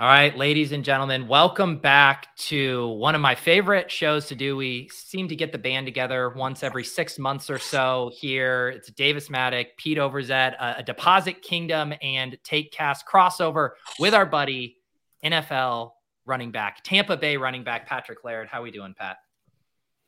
[0.00, 4.56] All right, ladies and gentlemen, welcome back to one of my favorite shows to do.
[4.56, 8.70] We seem to get the band together once every six months or so here.
[8.70, 14.24] It's Davis Mattek, Pete Overzet, a, a Deposit Kingdom and Take Cast crossover with our
[14.24, 14.78] buddy,
[15.22, 15.90] NFL
[16.24, 18.48] running back, Tampa Bay running back, Patrick Laird.
[18.48, 19.18] How we doing, Pat?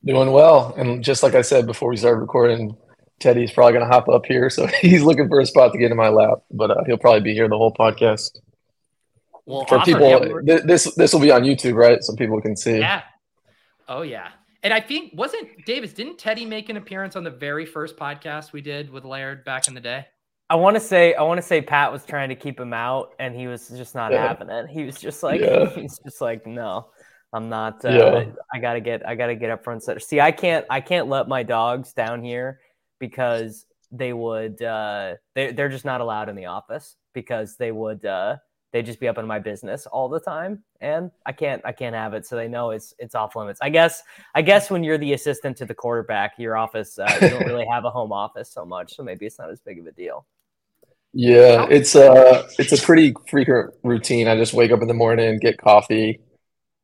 [0.06, 0.73] Doing well.
[0.75, 2.75] And just like I said before we started recording,
[3.21, 4.49] Teddy's probably going to hop up here.
[4.49, 7.21] So he's looking for a spot to get in my lap, but uh, he'll probably
[7.21, 8.39] be here the whole podcast.
[9.47, 12.03] Well, for people, th- this this will be on YouTube, right?
[12.03, 12.79] So people can see.
[12.79, 13.03] Yeah.
[13.89, 14.29] Oh yeah.
[14.62, 15.93] And I think wasn't Davis?
[15.93, 19.67] Didn't Teddy make an appearance on the very first podcast we did with Laird back
[19.67, 20.07] in the day?
[20.49, 23.15] I want to say I want to say Pat was trying to keep him out,
[23.19, 24.29] and he was just not yeah.
[24.29, 24.69] having it.
[24.69, 25.69] He was just like yeah.
[25.75, 26.91] he's just like no,
[27.33, 27.84] I'm not.
[27.84, 28.25] Uh, yeah.
[28.53, 29.83] I gotta get I gotta get up front.
[29.83, 29.99] center.
[29.99, 32.61] See, I can't I can't let my dogs down here
[33.01, 38.05] because they would uh, they they're just not allowed in the office because they would
[38.05, 38.37] uh,
[38.73, 41.95] they'd just be up in my business all the time and i can't i can't
[41.95, 43.61] have it so they know it's it's off limits.
[43.62, 44.03] I guess
[44.34, 47.67] i guess when you're the assistant to the quarterback your office uh, you don't really
[47.70, 50.27] have a home office so much so maybe it's not as big of a deal.
[51.12, 54.28] Yeah it's a it's a pretty frequent routine.
[54.28, 56.20] I just wake up in the morning get coffee.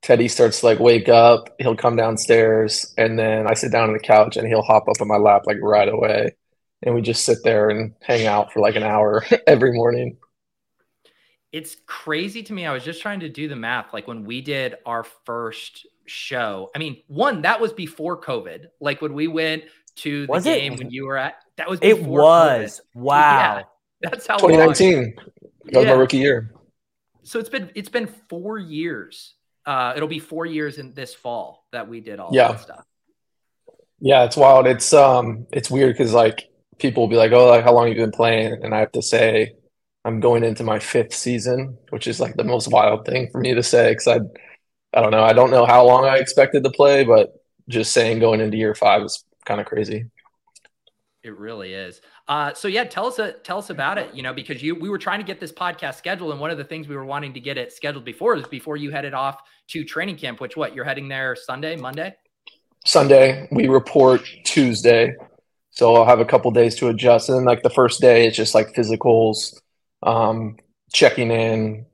[0.02, 3.94] Teddy starts to like wake up he'll come downstairs and then i sit down on
[3.94, 6.36] the couch and he'll hop up on my lap like right away.
[6.82, 10.16] And we just sit there and hang out for like an hour every morning
[11.52, 12.66] it's crazy to me.
[12.66, 13.92] I was just trying to do the math.
[13.92, 18.66] Like when we did our first show, I mean, one that was before COVID.
[18.80, 19.64] Like when we went
[19.96, 20.78] to the was game it?
[20.78, 23.02] when you were at, that was it was COVID.
[23.02, 23.56] wow.
[23.56, 23.62] Yeah,
[24.10, 24.94] that's how 2019.
[24.94, 25.12] Long.
[25.64, 25.94] That was yeah.
[25.94, 26.54] my rookie year.
[27.22, 29.34] So it's been it's been four years.
[29.66, 32.52] Uh, it'll be four years in this fall that we did all yeah.
[32.52, 32.84] that stuff.
[34.00, 34.66] Yeah, it's wild.
[34.66, 36.48] It's um, it's weird because like
[36.78, 38.92] people will be like, "Oh, like how long have you been playing?" And I have
[38.92, 39.56] to say,
[40.08, 43.54] I'm going into my fifth season, which is like the most wild thing for me
[43.54, 44.20] to say because I,
[44.92, 47.34] I don't know, I don't know how long I expected to play, but
[47.68, 50.06] just saying going into year five is kind of crazy.
[51.22, 52.00] It really is.
[52.26, 54.14] Uh, so yeah, tell us uh, tell us about it.
[54.14, 56.56] You know, because you we were trying to get this podcast scheduled, and one of
[56.56, 59.42] the things we were wanting to get it scheduled before is before you headed off
[59.68, 60.40] to training camp.
[60.40, 62.14] Which what you're heading there Sunday, Monday?
[62.86, 63.48] Sunday.
[63.50, 65.16] We report Tuesday,
[65.70, 67.28] so I'll have a couple days to adjust.
[67.28, 69.54] And then like the first day, it's just like physicals,
[70.02, 70.56] um,
[70.92, 71.86] checking in,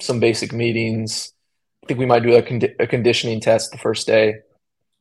[0.00, 1.32] some basic meetings.
[1.82, 4.34] I think we might do a, con- a conditioning test the first day.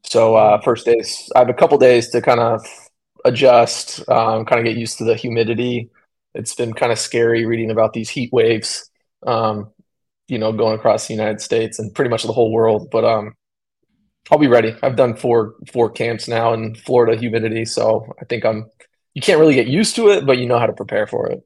[0.03, 2.65] So uh, first days, I have a couple days to kind of
[3.25, 5.89] adjust, um, kind of get used to the humidity.
[6.33, 8.89] It's been kind of scary reading about these heat waves,
[9.25, 9.71] um,
[10.27, 12.89] you know, going across the United States and pretty much the whole world.
[12.91, 13.33] But um,
[14.31, 14.75] I'll be ready.
[14.83, 18.69] I've done four four camps now in Florida humidity, so I think I'm.
[19.13, 21.43] You can't really get used to it, but you know how to prepare for it.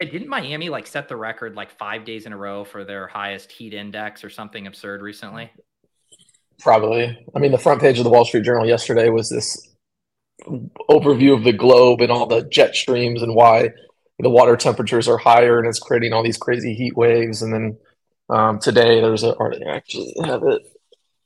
[0.00, 3.52] Didn't Miami like set the record like five days in a row for their highest
[3.52, 5.50] heat index or something absurd recently?
[6.58, 7.24] Probably.
[7.34, 9.70] I mean, the front page of the Wall Street Journal yesterday was this
[10.90, 13.70] overview of the globe and all the jet streams and why
[14.18, 17.42] the water temperatures are higher and it's creating all these crazy heat waves.
[17.42, 17.78] And then
[18.28, 20.62] um, today there's a, or they actually have it,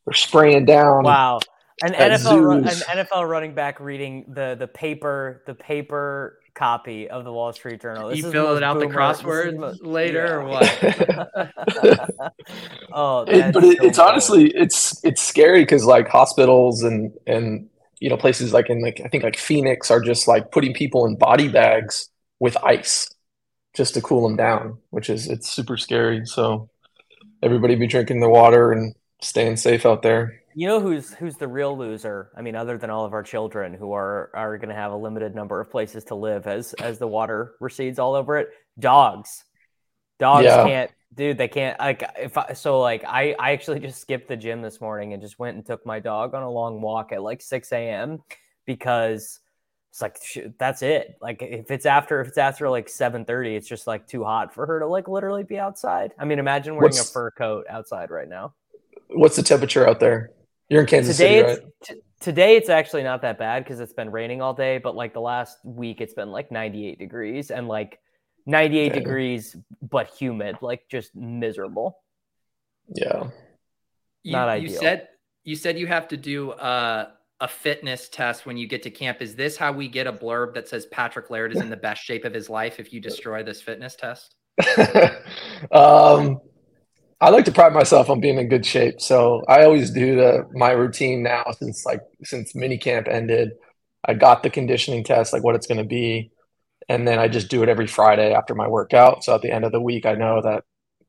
[0.06, 1.04] they're spraying down.
[1.04, 1.40] Wow.
[1.80, 7.32] An NFL, an NFL running back reading the the paper the paper copy of the
[7.32, 8.08] Wall Street Journal.
[8.08, 10.32] This you fill it out the crossword later yeah.
[10.32, 12.22] or what?
[12.92, 17.68] oh, it, but it, so it's honestly it's it's scary because like hospitals and and
[18.00, 21.06] you know places like in like I think like Phoenix are just like putting people
[21.06, 22.10] in body bags
[22.40, 23.08] with ice
[23.74, 26.26] just to cool them down, which is it's super scary.
[26.26, 26.68] So
[27.42, 30.37] everybody be drinking their water and staying safe out there.
[30.58, 32.32] You know who's who's the real loser?
[32.36, 34.96] I mean, other than all of our children who are are going to have a
[34.96, 38.48] limited number of places to live as as the water recedes all over it.
[38.76, 39.44] Dogs,
[40.18, 40.64] dogs yeah.
[40.64, 41.38] can't, dude.
[41.38, 41.78] They can't.
[41.78, 45.22] Like if I, so, like I I actually just skipped the gym this morning and
[45.22, 48.18] just went and took my dog on a long walk at like six a.m.
[48.66, 49.38] because
[49.92, 50.18] it's like
[50.58, 51.18] that's it.
[51.22, 54.52] Like if it's after if it's after like seven thirty, it's just like too hot
[54.52, 56.14] for her to like literally be outside.
[56.18, 58.54] I mean, imagine wearing what's, a fur coat outside right now.
[59.06, 60.32] What's the temperature out there?
[60.68, 61.72] You're in Kansas today City, right?
[61.82, 64.78] T- today it's actually not that bad because it's been raining all day.
[64.78, 67.98] But like the last week, it's been like 98 degrees and like
[68.46, 68.98] 98 okay.
[68.98, 71.98] degrees, but humid, like just miserable.
[72.94, 73.28] Yeah,
[74.22, 74.70] you, not ideal.
[74.70, 75.08] You said
[75.44, 77.10] you said you have to do uh
[77.40, 79.22] a fitness test when you get to camp.
[79.22, 82.02] Is this how we get a blurb that says Patrick Laird is in the best
[82.02, 84.34] shape of his life if you destroy this fitness test?
[85.70, 86.40] um,
[87.20, 90.48] I like to pride myself on being in good shape, so I always do the
[90.52, 93.52] my routine now since like since mini camp ended.
[94.04, 96.30] I got the conditioning test, like what it's going to be,
[96.88, 99.24] and then I just do it every Friday after my workout.
[99.24, 100.64] So at the end of the week, I know that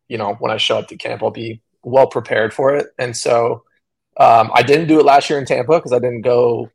[0.07, 3.15] you know when I show up to camp, I'll be well prepared for it, and
[3.15, 3.63] so
[4.17, 6.71] um, I didn't do it last year in Tampa because I didn't go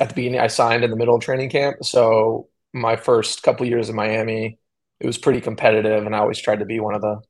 [0.00, 0.40] at the beginning.
[0.40, 4.58] I signed in the middle of training camp, so my first couple years in Miami,
[5.00, 7.22] it was pretty competitive, and I always tried to be one of the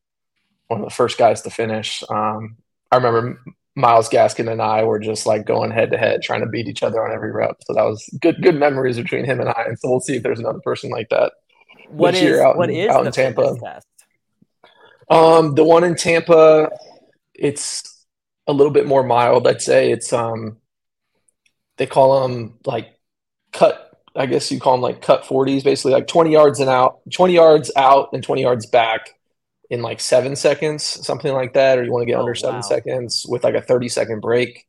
[0.68, 2.02] one of the first guys to finish.
[2.08, 2.56] Um,
[2.90, 3.40] I remember
[3.74, 6.82] Myles Gaskin and I were just like going head to head, trying to beat each
[6.82, 7.56] other on every rep.
[7.66, 9.64] So that was good good memories between him and I.
[9.66, 11.32] And so we'll see if there's another person like that.
[11.88, 13.56] What is out what in, is out in Tampa?
[13.62, 13.86] Test?
[15.08, 16.70] Um, the one in Tampa,
[17.34, 18.04] it's
[18.46, 19.46] a little bit more mild.
[19.46, 20.56] I'd say it's um
[21.76, 22.98] they call them like
[23.52, 23.82] cut.
[24.16, 27.34] I guess you call them like cut forties, basically like twenty yards and out, twenty
[27.34, 29.10] yards out and twenty yards back
[29.70, 31.78] in like seven seconds, something like that.
[31.78, 32.60] Or you want to get oh, under seven wow.
[32.62, 34.66] seconds with like a thirty second break.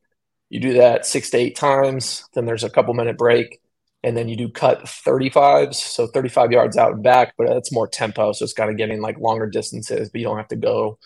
[0.50, 2.28] You do that six to eight times.
[2.34, 3.60] Then there's a couple minute break,
[4.04, 7.88] and then you do cut 35s, so 35 yards out and back, but it's more
[7.88, 10.98] tempo, so it's kind of getting like longer distances, but you don't have to go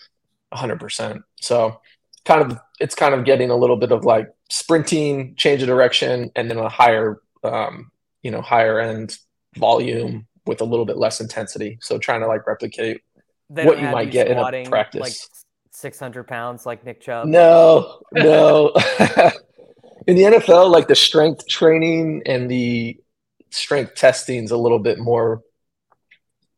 [0.54, 1.22] 100%.
[1.40, 1.80] So
[2.24, 6.30] kind of it's kind of getting a little bit of like sprinting, change of direction,
[6.36, 7.90] and then a higher um,
[8.22, 9.18] you know higher end
[9.56, 11.78] volume with a little bit less intensity.
[11.80, 13.02] So trying to like replicate
[13.52, 15.00] what you might you get in a practice.
[15.00, 15.12] Like
[15.72, 17.26] 600 pounds like Nick Chubb.
[17.26, 18.72] No, no.
[20.06, 22.98] in the NFL, like the strength training and the
[23.50, 25.42] strength testing is a little bit more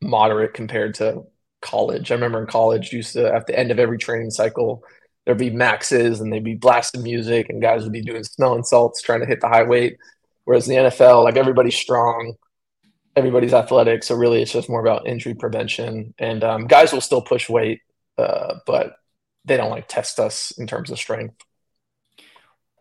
[0.00, 1.24] moderate compared to
[1.60, 2.10] college.
[2.10, 4.84] I remember in college, used to at the end of every training cycle,
[5.24, 9.02] there'd be maxes and they'd be blasting music and guys would be doing smelling salts
[9.02, 9.96] trying to hit the high weight.
[10.44, 12.34] Whereas in the NFL, like everybody's strong,
[13.16, 14.02] everybody's athletic.
[14.02, 16.14] So really it's just more about injury prevention.
[16.18, 17.80] And um, guys will still push weight,
[18.18, 18.96] uh, but
[19.44, 21.36] they don't like test us in terms of strength.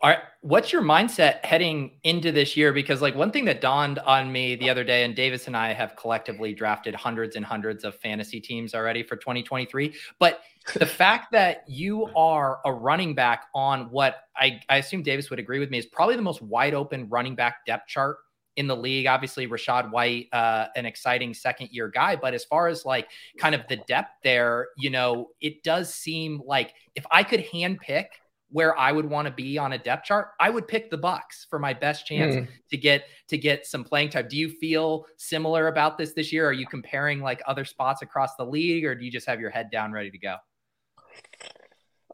[0.04, 0.20] All right.
[0.42, 2.74] What's your mindset heading into this year?
[2.74, 5.72] Because, like, one thing that dawned on me the other day, and Davis and I
[5.72, 9.94] have collectively drafted hundreds and hundreds of fantasy teams already for 2023.
[10.20, 10.42] But
[10.74, 15.40] the fact that you are a running back on what I, I assume Davis would
[15.40, 18.18] agree with me is probably the most wide open running back depth chart
[18.56, 19.08] in the league.
[19.08, 22.16] Obviously, Rachaad White, uh, an exciting second year guy.
[22.16, 23.08] But as far as like
[23.38, 28.08] kind of the depth there, you know, it does seem like if I could handpick
[28.54, 31.48] where I would want to be on a depth chart, I would pick the Bucs
[31.50, 32.48] for my best chance mm.
[32.70, 34.28] to get to get some playing time.
[34.30, 36.48] Do you feel similar about this this year?
[36.48, 39.50] Are you comparing like other spots across the league, or do you just have your
[39.50, 40.36] head down, ready to go?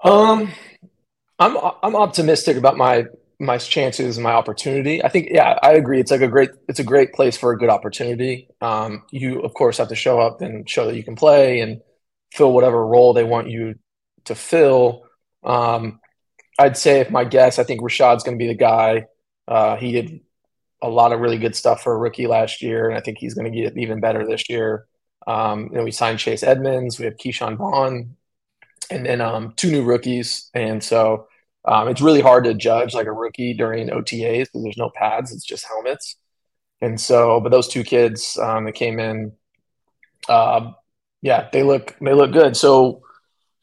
[0.01, 0.49] Um,
[1.39, 3.05] I'm I'm optimistic about my
[3.39, 5.03] my chances and my opportunity.
[5.03, 5.99] I think yeah, I agree.
[5.99, 8.49] It's like a great it's a great place for a good opportunity.
[8.61, 11.81] Um, you of course have to show up and show that you can play and
[12.33, 13.75] fill whatever role they want you
[14.25, 15.03] to fill.
[15.43, 15.99] Um,
[16.59, 19.05] I'd say if my guess, I think Rachaad's going to be the guy.
[19.47, 20.19] Uh, he did
[20.81, 23.33] a lot of really good stuff for a rookie last year, and I think he's
[23.33, 24.85] going to get even better this year.
[25.25, 28.15] Um, you know, we signed Chase Edmonds, we have Ke'Shawn Vaughn,
[28.91, 31.27] and then um, two new rookies, and so
[31.65, 35.31] um, it's really hard to judge like a rookie during OTAs because there's no pads;
[35.31, 36.15] it's just helmets.
[36.81, 39.33] And so, but those two kids um, that came in,
[40.29, 40.71] uh,
[41.21, 42.55] yeah, they look they look good.
[42.55, 43.01] So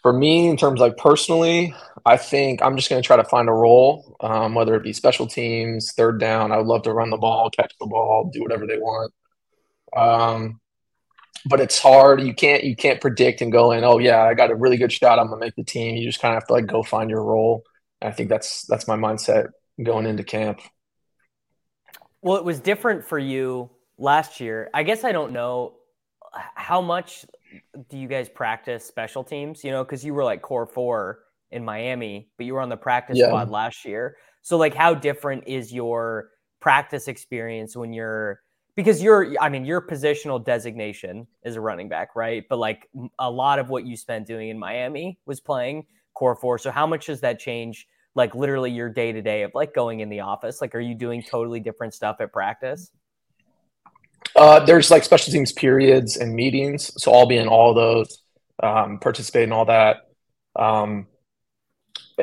[0.03, 1.75] for me, in terms like personally,
[2.05, 4.93] I think I'm just going to try to find a role, um, whether it be
[4.93, 6.53] special teams, third down.
[6.53, 9.13] I would love to run the ball, catch the ball, do whatever they want.
[9.97, 10.61] Um,
[11.47, 12.21] but it's hard.
[12.21, 13.85] You can't you can't predict and go in.
[13.85, 15.19] Oh yeah, I got a really good shot.
[15.19, 15.97] I'm gonna make the team.
[15.97, 17.65] You just kind of have to like go find your role.
[18.03, 19.49] I think that's that's my mindset
[19.83, 20.61] going into camp.
[22.23, 24.71] Well, it was different for you last year.
[24.75, 25.75] I guess I don't know
[26.55, 27.25] how much
[27.89, 29.65] do you guys practice special teams?
[29.65, 32.77] You know, because you were like core four in Miami, but you were on the
[32.77, 33.27] practice yeah.
[33.27, 34.17] squad last year.
[34.43, 38.41] So, like, how different is your practice experience when you're
[38.77, 42.45] because you're, I mean, your positional designation is a running back, right?
[42.47, 42.89] But like
[43.19, 46.59] a lot of what you spent doing in Miami was playing core four.
[46.59, 47.87] So, how much does that change?
[48.15, 50.61] Like literally your day to day of like going in the office.
[50.61, 52.91] Like, are you doing totally different stuff at practice?
[54.35, 58.23] Uh, there's like special teams periods and meetings, so I'll be in all those,
[58.63, 60.09] um, participate in all that.
[60.59, 61.07] Um,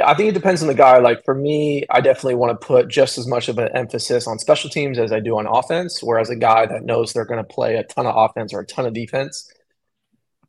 [0.03, 0.97] I think it depends on the guy.
[0.97, 4.39] Like for me, I definitely want to put just as much of an emphasis on
[4.39, 6.01] special teams as I do on offense.
[6.01, 8.65] Whereas a guy that knows they're going to play a ton of offense or a
[8.65, 9.47] ton of defense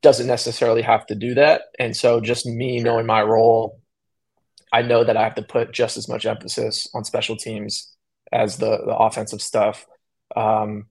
[0.05, 1.63] doesn't necessarily have to do that.
[1.79, 3.81] And so, just me knowing my role,
[4.73, 7.93] I know that I have to put just as much emphasis on special teams
[8.33, 9.87] as the the offensive stuff.
[10.37, 10.87] Um,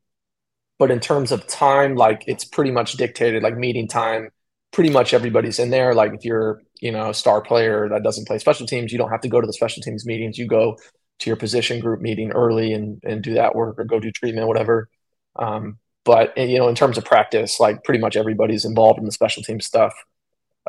[0.79, 3.43] but in terms of time, like it's pretty much dictated.
[3.43, 4.29] Like meeting time,
[4.72, 5.93] pretty much everybody's in there.
[5.93, 9.10] Like if you're you know, a star player that doesn't play special teams, you don't
[9.10, 10.38] have to go to the special teams meetings.
[10.38, 10.77] You go
[11.20, 14.50] to your position group meeting early and, and do that work or go do treatment,
[14.50, 14.89] whatever.
[15.38, 19.12] Um, but you know, in terms of practice, like pretty much everybody's involved in the
[19.12, 19.93] special team stuff.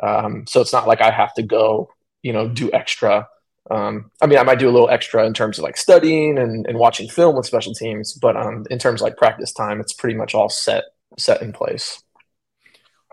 [0.01, 1.89] Um, so it's not like I have to go,
[2.21, 3.27] you know, do extra.
[3.71, 6.67] Um, I mean, I might do a little extra in terms of like studying and,
[6.67, 9.93] and watching film with special teams, but um, in terms of like practice time, it's
[9.93, 10.83] pretty much all set
[11.17, 12.01] set in place.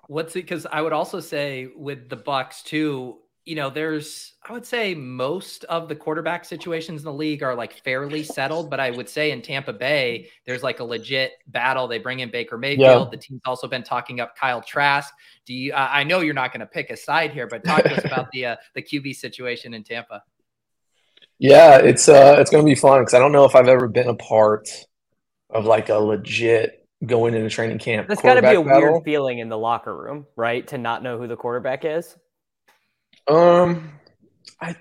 [0.08, 0.40] What's it?
[0.40, 4.94] Because I would also say with the Bucs too, you know, there's I would say
[4.94, 9.08] most of the quarterback situations in the league are like fairly settled, but I would
[9.08, 11.88] say in Tampa Bay, there's like a legit battle.
[11.88, 13.08] They bring in Baker Mayfield.
[13.08, 13.10] Yeah.
[13.10, 15.12] The team's also been talking up Kyle Trask.
[15.46, 15.72] Do you?
[15.72, 18.04] Uh, I know you're not going to pick a side here, but talk to us
[18.04, 20.22] about the uh, the QB situation in Tampa.
[21.38, 23.88] Yeah, it's uh, it's going to be fun because I don't know if I've ever
[23.88, 24.68] been a part
[25.50, 28.06] of like a legit going into training camp.
[28.06, 28.92] That's got to be a battle.
[28.92, 30.66] weird feeling in the locker room, right?
[30.68, 32.16] To not know who the quarterback is.
[33.28, 33.92] Um,
[34.60, 34.76] I.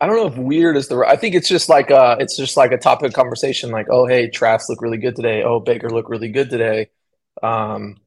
[0.00, 1.12] I don't know if weird is the right.
[1.12, 3.70] I think it's just like uh it's just like a topic of conversation.
[3.70, 5.44] Like, oh hey, Trask look really good today.
[5.44, 6.90] Oh Baker look really good today.
[7.40, 7.98] Um,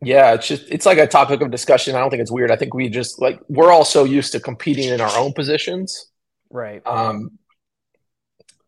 [0.00, 1.96] yeah, it's just it's like a topic of discussion.
[1.96, 2.52] I don't think it's weird.
[2.52, 6.10] I think we just like we're all so used to competing in our own positions,
[6.48, 6.80] right?
[6.86, 7.38] Um,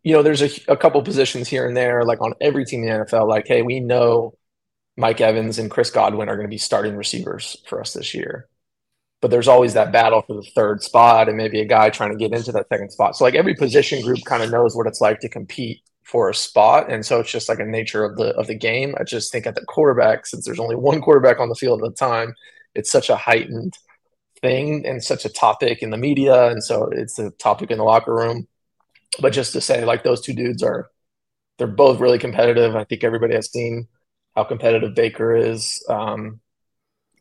[0.02, 2.88] you know, there's a, a couple positions here and there, like on every team in
[2.88, 4.34] the NFL, like, hey, we know
[4.96, 8.48] Mike Evans and Chris Godwin are going to be starting receivers for us this year.
[9.20, 12.18] But there's always that battle for the third spot and maybe a guy trying to
[12.18, 13.16] get into that second spot.
[13.16, 16.34] So like every position group kind of knows what it's like to compete for a
[16.34, 16.92] spot.
[16.92, 18.94] And so it's just like a nature of the of the game.
[19.00, 21.90] I just think at the quarterback, since there's only one quarterback on the field at
[21.90, 22.34] the time,
[22.74, 23.78] it's such a heightened
[24.42, 26.48] thing and such a topic in the media.
[26.50, 28.46] And so it's a topic in the locker room
[29.20, 30.90] but just to say, like those two dudes are,
[31.58, 32.74] they're both really competitive.
[32.74, 33.88] I think everybody has seen
[34.34, 35.84] how competitive Baker is.
[35.88, 36.40] Um,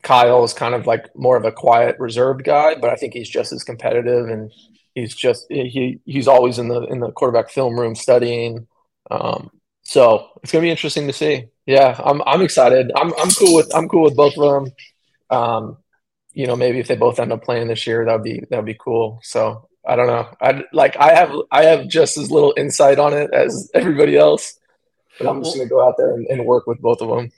[0.02, 3.30] Kyle is kind of like more of a quiet, reserved guy, but I think he's
[3.30, 4.52] just as competitive, and
[4.96, 8.68] he's just he he's always in the in the quarterback film room studying.
[9.10, 9.50] Um,
[9.84, 11.46] so it's gonna be interesting to see.
[11.66, 12.92] Yeah, I'm I'm excited.
[12.96, 14.74] I'm I'm cool with I'm cool with both of them.
[15.30, 15.78] Um,
[16.34, 18.78] you know, maybe if they both end up playing this year, that'd be that'd be
[18.80, 19.20] cool.
[19.24, 20.28] So I don't know.
[20.42, 24.60] I like I have I have just as little insight on it as everybody else,
[25.20, 27.32] but I'm just gonna go out there and, and work with both of them.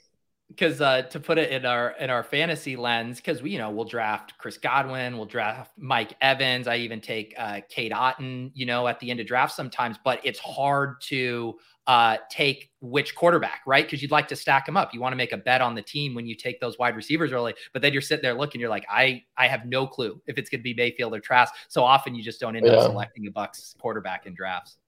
[0.48, 3.70] Because uh, to put it in our in our fantasy lens, because we you know
[3.70, 6.68] we'll draft Chris Godwin, we'll draft Mike Evans.
[6.68, 9.98] I even take uh, Cade Otton, you know, at the end of draft sometimes.
[10.02, 11.56] But it's hard to
[11.86, 13.84] uh, take which quarterback, right?
[13.84, 14.92] Because you'd like to stack them up.
[14.92, 17.32] You want to make a bet on the team when you take those wide receivers
[17.32, 20.36] early, but then you're sitting there looking, you're like, I I have no clue if
[20.38, 21.54] it's going to be Mayfield or Trask.
[21.68, 22.72] So often you just don't end yeah.
[22.72, 24.78] up selecting a Bucs quarterback in drafts.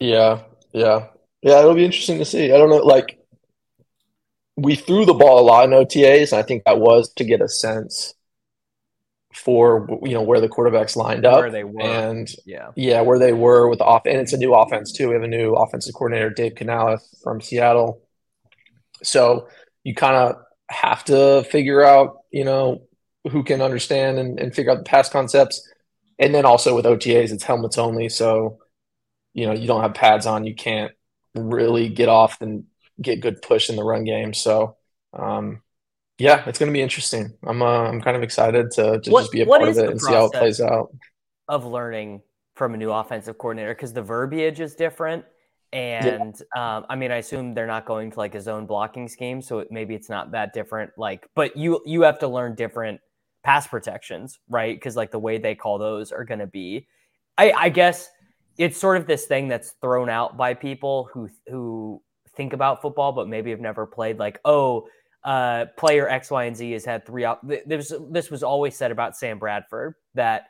[0.00, 1.08] Yeah, yeah,
[1.42, 1.58] yeah.
[1.58, 2.52] It'll be interesting to see.
[2.52, 3.18] I don't know, like
[4.56, 7.40] we threw the ball a lot in OTAs, and I think that was to get
[7.40, 8.14] a sense
[9.34, 13.18] for you know where the quarterbacks lined up, where they were, and yeah, yeah, where
[13.18, 14.02] they were with the off.
[14.06, 15.08] And it's a new offense too.
[15.08, 18.02] We have a new offensive coordinator, Dave Canales from Seattle.
[19.02, 19.48] So
[19.84, 20.36] you kind of
[20.68, 22.82] have to figure out, you know,
[23.30, 25.68] who can understand and, and figure out the pass concepts.
[26.18, 28.08] And then also with OTAs, it's helmets only.
[28.08, 28.58] So,
[29.34, 30.92] you know, you don't have pads on, you can't
[31.34, 32.64] really get off and
[33.00, 34.34] get good push in the run game.
[34.34, 34.76] So,
[35.12, 35.62] um,
[36.18, 37.32] yeah, it's going to be interesting.
[37.44, 39.90] I'm uh, I'm kind of excited to, to what, just be a part of it
[39.90, 40.94] and see how it plays out.
[41.48, 42.22] Of learning
[42.54, 45.24] from a new offensive coordinator because the verbiage is different.
[45.72, 46.76] And yeah.
[46.76, 49.60] um, I mean, I assume they're not going to like a zone blocking scheme, so
[49.60, 50.90] it, maybe it's not that different.
[50.98, 53.00] Like, but you you have to learn different
[53.42, 54.76] pass protections, right?
[54.76, 56.86] Because like the way they call those are going to be.
[57.38, 58.10] I, I guess
[58.58, 62.02] it's sort of this thing that's thrown out by people who who
[62.36, 64.18] think about football but maybe have never played.
[64.18, 64.88] Like, oh,
[65.24, 67.24] uh, player X, Y, and Z has had three.
[67.24, 70.48] Op- this this was always said about Sam Bradford that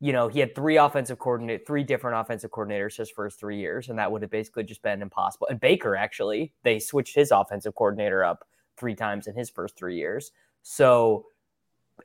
[0.00, 3.88] you know he had three offensive coordinate, three different offensive coordinators his first three years,
[3.88, 5.46] and that would have basically just been impossible.
[5.48, 9.96] And Baker actually, they switched his offensive coordinator up three times in his first three
[9.96, 10.32] years.
[10.62, 11.26] So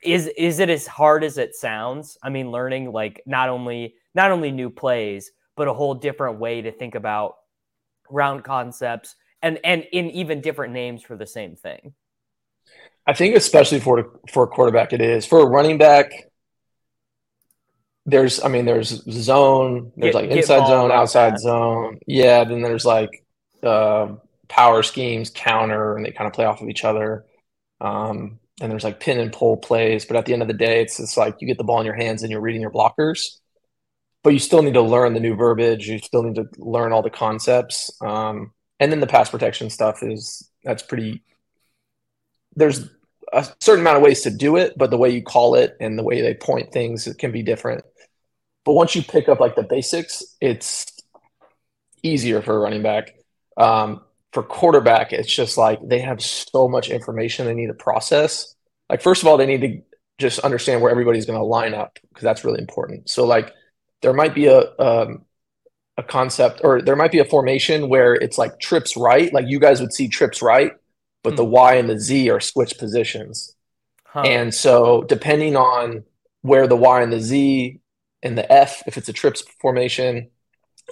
[0.01, 2.17] is is it as hard as it sounds?
[2.23, 6.61] I mean, learning like not only not only new plays, but a whole different way
[6.61, 7.35] to think about
[8.09, 11.93] round concepts and and in even different names for the same thing.
[13.05, 15.25] I think especially for for a quarterback it is.
[15.25, 16.11] For a running back
[18.05, 21.39] there's I mean there's zone, there's get, like inside zone, outside that.
[21.39, 21.99] zone.
[22.07, 23.23] Yeah, then there's like
[23.61, 24.15] uh,
[24.47, 27.25] power schemes, counter, and they kind of play off of each other.
[27.79, 30.81] Um, and there's like pin and pull plays, but at the end of the day,
[30.81, 33.39] it's just like you get the ball in your hands and you're reading your blockers
[34.23, 35.87] but you still need to learn the new verbiage.
[35.87, 37.91] You still need to learn all the concepts.
[38.01, 41.23] Um, and then the pass protection stuff is that's pretty.
[42.55, 42.89] There's
[43.31, 45.97] a certain amount of ways to do it, but the way you call it and
[45.97, 47.83] the way they point things it can be different.
[48.65, 50.91] But once you pick up like the basics, it's
[52.01, 53.15] easier for a running back.
[53.57, 54.01] Um,
[54.31, 58.55] for quarterback, it's just like they have so much information they need to process.
[58.89, 59.81] Like first of all, they need to
[60.17, 63.09] just understand where everybody's going to line up because that's really important.
[63.09, 63.53] So like
[64.03, 65.25] there might be a um,
[65.97, 69.59] a concept or there might be a formation where it's like trips right, like you
[69.59, 70.73] guys would see trips right,
[71.23, 71.37] but mm.
[71.37, 71.51] the hmm.
[71.51, 73.55] Y and the Z are switched positions.
[74.05, 74.21] Huh.
[74.21, 76.03] And so depending on
[76.41, 77.79] where the Y and the Z
[78.21, 80.29] and the F, if it's a trips formation,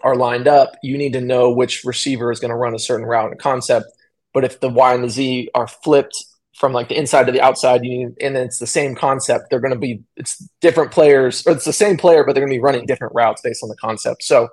[0.04, 3.06] are lined up, you need to know which receiver is going to run a certain
[3.06, 3.88] route and concept.
[4.34, 6.26] But if the Y and the Z are flipped
[6.62, 9.74] from like the inside to the outside you and it's the same concept they're going
[9.74, 12.64] to be it's different players or it's the same player but they're going to be
[12.64, 14.48] running different routes based on the concept so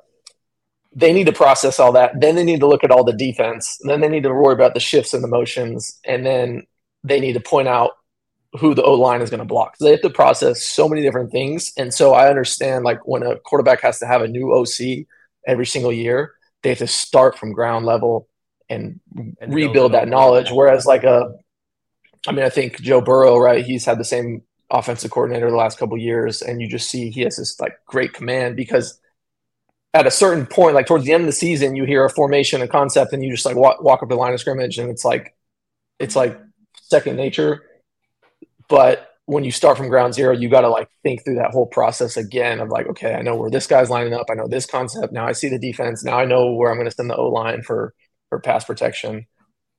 [0.97, 3.79] they need to process all that then they need to look at all the defense
[3.85, 6.67] then they need to worry about the shifts and the motions and then
[7.05, 7.93] they need to point out
[8.59, 9.77] who the O line is going to block.
[9.77, 11.73] So they have to process so many different things.
[11.77, 15.07] And so I understand like when a quarterback has to have a new OC
[15.47, 18.27] every single year, they have to start from ground level
[18.71, 19.01] and,
[19.41, 20.51] and rebuild that knowledge.
[20.51, 21.35] Whereas like a
[22.27, 23.65] I mean, I think Joe Burrow, right?
[23.65, 27.23] He's had the same offensive coordinator the last couple years, and you just see he
[27.23, 29.01] has this like great command because
[29.95, 32.61] at a certain point, like towards the end of the season, you hear a formation,
[32.61, 35.05] a concept, and you just like walk, walk up the line of scrimmage, and it's
[35.05, 35.35] like
[35.99, 36.39] it's like
[36.75, 37.63] second nature.
[38.69, 41.67] But when you start from ground zero, you got to like think through that whole
[41.67, 44.27] process again of like, okay, I know where this guy's lining up.
[44.31, 45.13] I know this concept.
[45.13, 46.05] Now I see the defense.
[46.05, 47.95] Now I know where I'm going to send the O line for
[48.29, 49.27] for pass protection.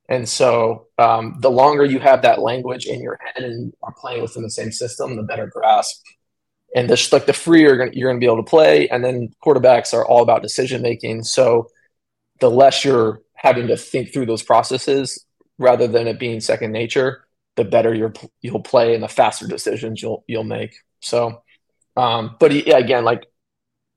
[0.10, 4.24] And so um, the longer you have that language in your head and are playing
[4.24, 6.04] within the same system, the better grasp.
[6.76, 8.90] And the, like the freer you're going to be able to play.
[8.90, 11.24] And then quarterbacks are all about decision making.
[11.24, 11.70] So
[12.40, 15.26] the less you're having to think through those processes
[15.60, 20.02] rather than it being second nature, the better you're, you'll play and the faster decisions
[20.02, 20.74] you'll you'll make.
[21.02, 21.44] So,
[21.98, 23.26] um, but yeah, again, like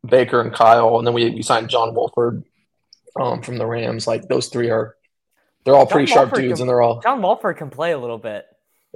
[0.07, 2.43] Baker and Kyle, and then we, we signed John Wolford
[3.19, 4.07] um, from the Rams.
[4.07, 4.97] Like those three are
[5.65, 7.01] they're all John pretty sharp dudes, can, and they're all.
[7.01, 8.47] John Wolford can play a little bit.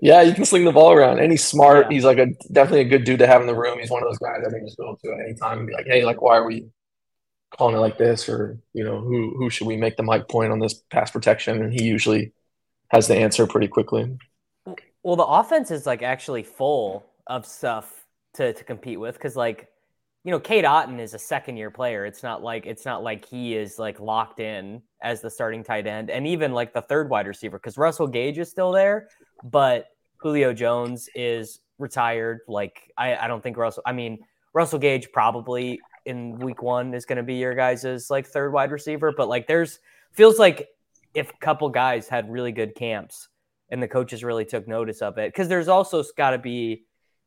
[0.03, 1.87] Yeah, you can sling the ball around, and he's smart.
[1.87, 1.95] Yeah.
[1.95, 3.79] He's like a definitely a good dude to have in the room.
[3.79, 5.73] He's one of those guys I can just go to at any time and be
[5.73, 6.67] like, "Hey, like, why are we
[7.51, 10.53] calling it like this?" Or you know, who who should we make the mic point
[10.53, 11.63] on this pass protection?
[11.63, 12.33] And he usually
[12.89, 14.19] has the answer pretty quickly.
[15.03, 17.91] Well, the offense is like actually full of stuff
[18.35, 19.69] to to compete with because like
[20.27, 22.05] you know, Cade Otton is a second year player.
[22.05, 25.87] It's not like it's not like he is like locked in as the starting tight
[25.87, 29.09] end, and even like the third wide receiver because Russell Gage is still there,
[29.45, 29.87] but
[30.17, 32.41] Julio Jones is retired.
[32.49, 33.85] Like I, I don't think Russell.
[33.87, 34.19] I mean,
[34.53, 38.73] Russell Gage probably in week one is going to be your guys's like third wide
[38.73, 39.79] receiver, but like there's
[40.11, 40.67] feels like
[41.15, 43.29] if a couple guys had really good camps
[43.71, 46.85] and the coaches really took notice of it because there's also got to be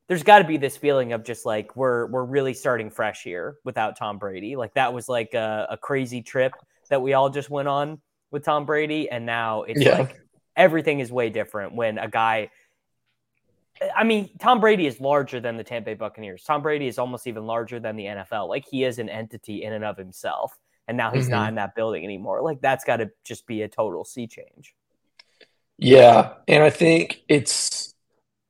[0.09, 3.57] there's got to be this feeling of just like we're we're really starting fresh here
[3.63, 4.55] without Tom Brady.
[4.55, 6.51] Like that was like a, a crazy trip
[6.89, 9.99] that we all just went on with Tom Brady, and now it's yeah.
[9.99, 10.19] like
[10.57, 12.49] everything is way different when a guy.
[13.95, 16.43] I mean, Tom Brady is larger than the Tampa Bay Buccaneers.
[16.43, 18.49] Tom Brady is almost even larger than the NFL.
[18.49, 21.33] Like he is an entity in and of himself, and now he's mm-hmm.
[21.33, 22.41] not in that building anymore.
[22.41, 24.73] Like that's got to just be a total sea change.
[25.77, 27.93] Yeah, and I think it's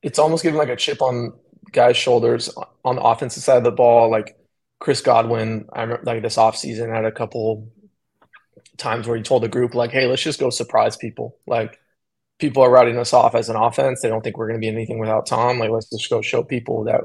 [0.02, 1.34] it's almost giving like a chip on
[1.72, 2.50] guys' shoulders
[2.84, 4.10] on the offensive side of the ball.
[4.10, 4.38] Like
[4.80, 7.72] Chris Godwin, I remember like this offseason had a couple
[8.78, 11.38] times where he told the group, like, hey, let's just go surprise people.
[11.46, 11.80] Like
[12.40, 14.02] people are writing us off as an offense.
[14.02, 15.60] They don't think we're going to be anything without Tom.
[15.60, 17.02] Like, let's just go show people that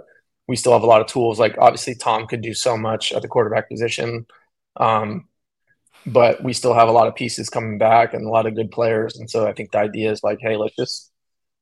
[0.46, 1.38] we still have a lot of tools.
[1.38, 4.26] Like, obviously, Tom could do so much at the quarterback position.
[4.76, 5.28] Um,
[6.06, 8.70] but we still have a lot of pieces coming back and a lot of good
[8.70, 9.16] players.
[9.16, 11.10] And so I think the idea is like, hey, let's just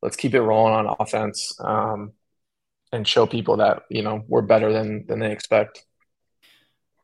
[0.03, 1.55] let's keep it rolling on offense.
[1.61, 2.13] Um,
[2.93, 5.85] and show people that you know we're better than than they expect.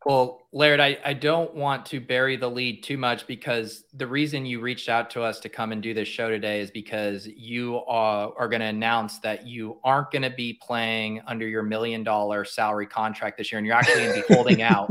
[0.07, 4.46] Well, Laird, I, I don't want to bury the lead too much because the reason
[4.46, 7.83] you reached out to us to come and do this show today is because you
[7.87, 12.05] are, are going to announce that you aren't going to be playing under your million
[12.05, 14.90] dollar salary contract this year and you're actually going to be holding out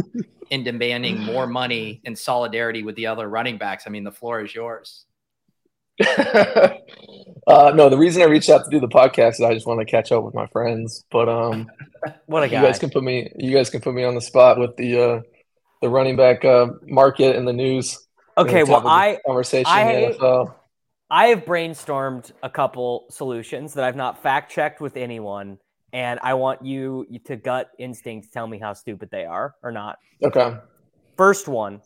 [0.52, 3.86] in demanding more money in solidarity with the other running backs.
[3.88, 5.06] I mean, the floor is yours.
[7.48, 9.80] uh, no, the reason I reached out to do the podcast is I just want
[9.80, 11.06] to catch up with my friends.
[11.10, 11.72] But um,
[12.26, 12.60] what a guy!
[12.60, 13.32] You guys can put me.
[13.38, 15.22] You guys can put me on the spot with the uh,
[15.82, 18.06] the running back uh, market and the news.
[18.38, 19.66] Okay, well, I conversation.
[19.66, 20.46] I,
[21.10, 25.58] I have brainstormed a couple solutions that I've not fact checked with anyone,
[25.94, 30.00] and I want you to gut instinct tell me how stupid they are or not.
[30.22, 30.58] Okay.
[31.16, 31.82] First one: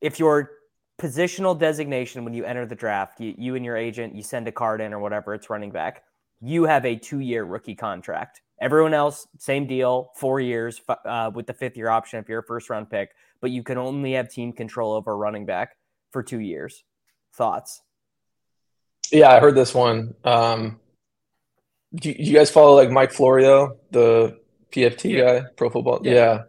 [0.00, 0.50] if your
[0.98, 4.52] positional designation when you enter the draft, you, you and your agent, you send a
[4.52, 6.04] card in or whatever, it's running back.
[6.40, 8.42] You have a two-year rookie contract.
[8.60, 12.44] Everyone else, same deal, four years uh, with the fifth year option if you're a
[12.44, 15.76] first round pick, but you can only have team control over running back
[16.12, 16.84] for two years.
[17.32, 17.82] Thoughts?
[19.10, 20.14] Yeah, I heard this one.
[20.24, 20.78] Um,
[21.94, 24.38] do, you, guys follow like Mike Florio, the
[24.72, 25.40] PFT yeah.
[25.40, 26.00] guy, Pro Football?
[26.02, 26.12] Yeah.
[26.12, 26.42] yeah.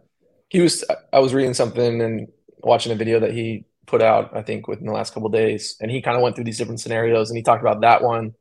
[0.48, 2.28] He was, I was reading something and
[2.58, 5.90] watching a video that he put out, I think, within the last couple days, and
[5.90, 8.34] he kind of went through these different scenarios and he talked about that one.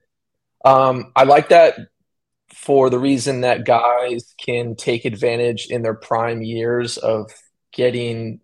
[0.64, 1.78] Um, I like that
[2.54, 7.32] for the reason that guys can take advantage in their prime years of
[7.72, 8.40] getting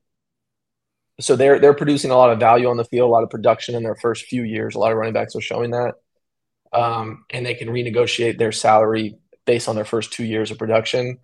[1.20, 3.76] so they're they're producing a lot of value on the field, a lot of production
[3.76, 4.76] in their first few years.
[4.76, 5.96] A lot of running backs are showing that,
[6.74, 11.20] um, and they can renegotiate their salary based on their first two years of production.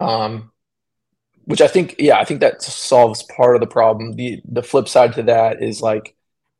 [0.00, 0.50] Um,
[1.44, 4.12] which I think, yeah, I think that solves part of the problem.
[4.12, 6.14] the The flip side to that is like,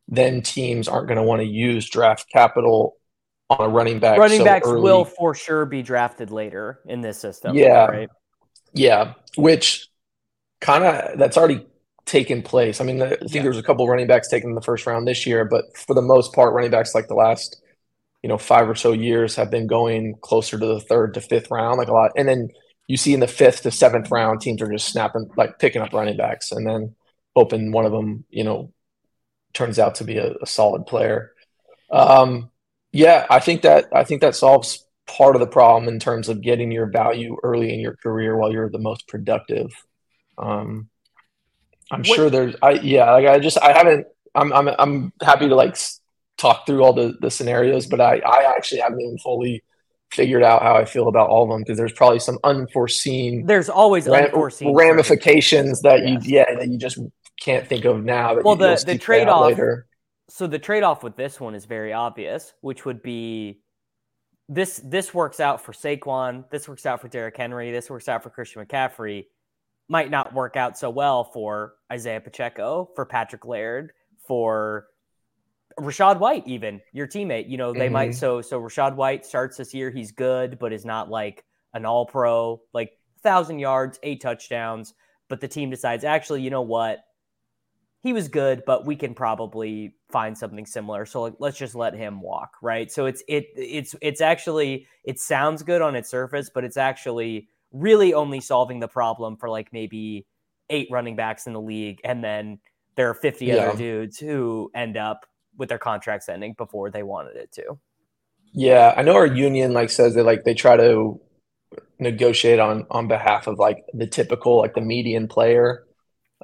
[0.08, 2.96] then teams aren't going to want to use draft capital
[3.48, 4.18] on a running back.
[4.18, 4.82] Running so backs early.
[4.82, 7.56] will for sure be drafted later in this system.
[7.56, 8.08] Yeah, right?
[8.72, 9.88] yeah, which
[10.60, 11.66] kind of that's already
[12.04, 12.80] taken place.
[12.80, 13.42] I mean, I think yeah.
[13.42, 16.02] there's a couple running backs taken in the first round this year, but for the
[16.02, 17.60] most part, running backs like the last
[18.22, 21.50] you know five or so years have been going closer to the third to fifth
[21.50, 22.48] round, like a lot, and then
[22.92, 25.94] you see in the fifth to seventh round, teams are just snapping, like picking up
[25.94, 26.94] running backs, and then
[27.34, 28.70] hoping one of them, you know,
[29.54, 31.32] turns out to be a, a solid player.
[31.90, 32.50] Um,
[32.92, 36.42] yeah, I think that I think that solves part of the problem in terms of
[36.42, 39.72] getting your value early in your career while you're the most productive.
[40.36, 40.90] Um,
[41.90, 44.06] I'm what, sure there's, I yeah, like I just I haven't.
[44.34, 45.78] I'm I'm I'm happy to like
[46.36, 49.62] talk through all the the scenarios, but I I actually haven't even fully
[50.12, 53.46] figured out how I feel about all of them because there's probably some unforeseen.
[53.46, 56.26] There's always ram- unforeseen ramifications that yes.
[56.26, 56.98] you yeah that you just
[57.40, 58.40] can't think of now.
[58.42, 59.86] well, the the trade off later.
[60.28, 63.60] So the trade off with this one is very obvious, which would be
[64.48, 68.22] this this works out for Saquon, this works out for Derrick Henry, this works out
[68.22, 69.26] for Christian McCaffrey.
[69.88, 73.92] Might not work out so well for Isaiah Pacheco, for Patrick Laird,
[74.26, 74.86] for
[75.78, 77.92] Rachaad White, even your teammate, you know, they mm-hmm.
[77.92, 78.14] might.
[78.14, 79.90] So, so Rachaad White starts this year.
[79.90, 84.94] He's good, but is not like an all pro, like thousand yards, eight touchdowns.
[85.28, 87.04] But the team decides, actually, you know what?
[88.02, 91.06] He was good, but we can probably find something similar.
[91.06, 92.90] So like, let's just let him walk, right?
[92.90, 97.48] So it's it it's it's actually it sounds good on its surface, but it's actually
[97.72, 100.26] really only solving the problem for like maybe
[100.68, 102.58] eight running backs in the league, and then
[102.96, 103.54] there are 50 yeah.
[103.54, 105.24] other dudes who end up
[105.56, 107.78] with their contracts ending before they wanted it to.
[108.52, 111.20] Yeah, I know our union like says that like they try to
[111.98, 115.84] negotiate on on behalf of like the typical like the median player.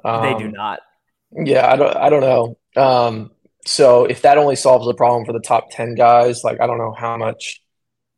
[0.03, 0.79] Um, they do um, not.
[1.31, 2.57] Yeah, I don't I don't know.
[2.81, 3.31] Um,
[3.65, 6.77] so if that only solves the problem for the top 10 guys, like I don't
[6.77, 7.61] know how much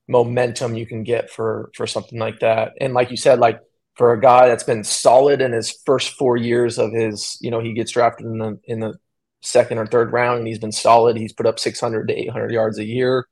[0.07, 2.73] momentum you can get for for something like that.
[2.79, 3.59] And like you said like
[3.95, 7.59] for a guy that's been solid in his first 4 years of his, you know,
[7.59, 8.93] he gets drafted in the in the
[9.41, 11.17] second or third round, and he's been solid.
[11.17, 13.27] He's put up 600 to 800 yards a year.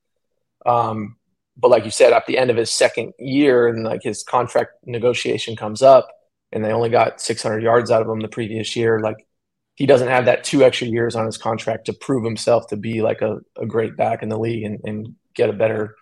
[0.65, 1.15] Um,
[1.55, 4.71] but like you said, at the end of his second year, and like his contract
[4.85, 6.09] negotiation comes up,
[6.51, 9.27] and they only got 600 yards out of him the previous year, like
[9.75, 13.01] he doesn't have that two extra years on his contract to prove himself to be
[13.01, 15.95] like a, a great back in the league and, and get a better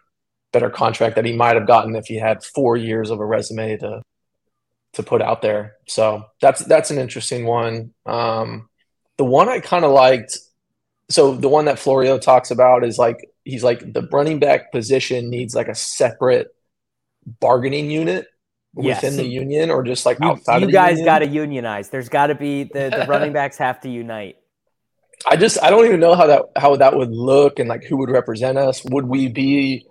[0.53, 3.77] better contract that he might have gotten if he had four years of a resume
[3.77, 4.01] to
[4.93, 5.75] to put out there.
[5.87, 7.93] So that's that's an interesting one.
[8.05, 8.67] Um,
[9.17, 10.37] the one I kind of liked,
[11.09, 15.29] so the one that Florio talks about is like he's like the running back position
[15.29, 16.47] needs like a separate
[17.39, 18.27] bargaining unit
[18.75, 19.01] yes.
[19.01, 20.61] within the union or just like outside.
[20.61, 21.89] You, guys got to unionize.
[21.89, 24.37] There's got to be the, the running backs have to unite.
[25.25, 27.97] I just I don't even know how that how that would look and like who
[27.97, 28.83] would represent us.
[28.85, 29.85] Would we be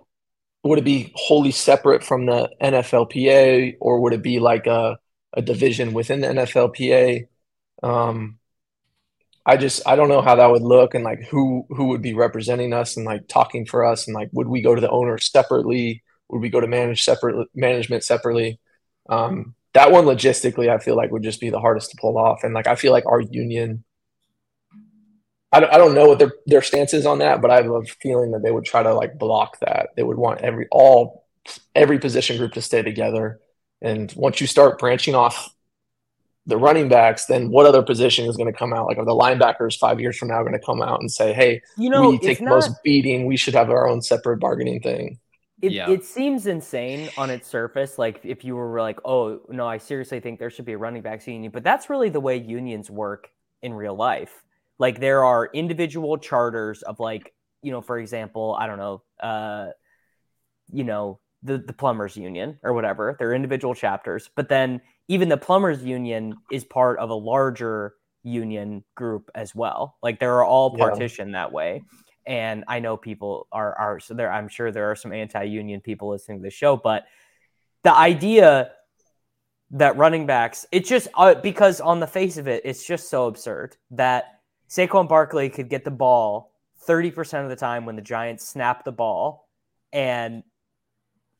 [0.62, 4.98] would it be wholly separate from the NFLPA or would it be like a
[5.32, 7.26] a division within the NFLPA?
[7.82, 8.38] Um,
[9.46, 12.14] I just I don't know how that would look and like who who would be
[12.14, 15.18] representing us and like talking for us and like would we go to the owner
[15.18, 16.02] separately?
[16.28, 18.58] Would we go to manage separate management separately?
[19.08, 22.44] Um, that one logistically, I feel like would just be the hardest to pull off.
[22.44, 23.84] And like, I feel like our union,
[25.52, 27.70] I don't, I don't know what their, their stance is on that, but I have
[27.70, 29.90] a feeling that they would try to like block that.
[29.94, 31.26] They would want every, all,
[31.74, 33.38] every position group to stay together.
[33.82, 35.50] And once you start branching off
[36.46, 38.86] the running backs, then what other position is going to come out?
[38.86, 41.60] Like, are the linebackers five years from now going to come out and say, "Hey,
[41.76, 43.26] you know, we take not, most beating.
[43.26, 45.18] We should have our own separate bargaining thing."
[45.62, 45.90] It, yeah.
[45.90, 47.98] it seems insane on its surface.
[47.98, 51.02] Like, if you were like, "Oh no, I seriously think there should be a running
[51.02, 53.30] backs union," but that's really the way unions work
[53.62, 54.44] in real life.
[54.78, 59.70] Like, there are individual charters of like, you know, for example, I don't know, uh,
[60.70, 63.16] you know, the the plumbers union or whatever.
[63.18, 68.84] They're individual chapters, but then even the plumbers union is part of a larger union
[68.94, 69.96] group as well.
[70.02, 71.42] Like they are all partitioned yeah.
[71.42, 71.82] that way.
[72.26, 74.32] And I know people are are so there.
[74.32, 77.06] I'm sure there are some anti-union people listening to the show, but
[77.84, 78.72] the idea
[79.70, 83.26] that running backs, it's just uh, because on the face of it, it's just so
[83.28, 86.52] absurd that Saquon Barkley could get the ball
[86.86, 89.48] 30% of the time when the Giants snap the ball,
[89.92, 90.42] and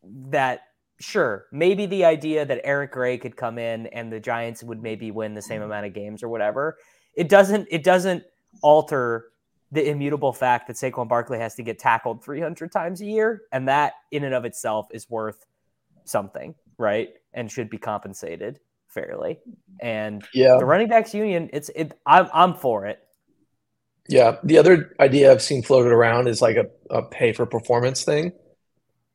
[0.05, 0.61] that
[0.99, 5.11] sure, maybe the idea that Eric Gray could come in and the Giants would maybe
[5.11, 5.71] win the same mm-hmm.
[5.71, 6.77] amount of games or whatever.
[7.15, 8.25] It doesn't it doesn't
[8.63, 9.27] alter
[9.73, 13.67] the immutable fact that Saquon Barkley has to get tackled 300 times a year and
[13.69, 15.45] that in and of itself is worth
[16.05, 17.11] something, right?
[17.35, 19.39] And should be compensated fairly.
[19.81, 20.57] And yeah.
[20.59, 23.01] the running backs union, it's it I'm I'm for it.
[24.09, 28.05] Yeah, the other idea I've seen floated around is like a, a pay for performance
[28.05, 28.33] thing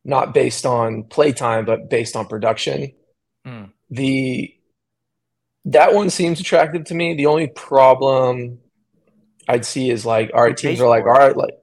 [0.03, 2.93] not based on playtime, but based on production.
[3.45, 3.71] Mm.
[3.89, 4.53] The
[5.65, 7.13] that one seems attractive to me.
[7.15, 8.59] The only problem
[9.47, 11.53] I'd see is like, all right, teams are like, all right, like,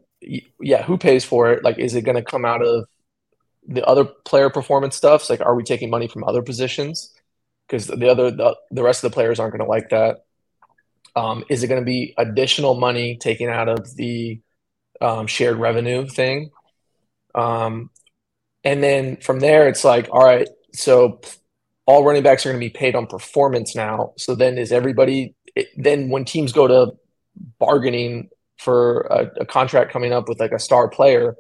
[0.61, 1.65] yeah, who pays for it?
[1.65, 2.87] Like, is it going to come out of
[3.67, 5.29] the other player performance stuffs?
[5.29, 7.13] Like, are we taking money from other positions?
[7.67, 10.25] Because the other, the, the rest of the players aren't going to like that.
[11.17, 14.41] Um, is it going to be additional money taken out of the
[15.01, 16.51] um, shared revenue thing?
[17.35, 17.91] Um,
[18.69, 21.23] and then from there, it's like, all right, so
[21.87, 24.13] all running backs are going to be paid on performance now.
[24.19, 25.35] So then is everybody,
[25.79, 26.95] then when teams go to
[27.59, 28.29] bargaining
[28.59, 31.35] for a, a contract coming up with like a star player,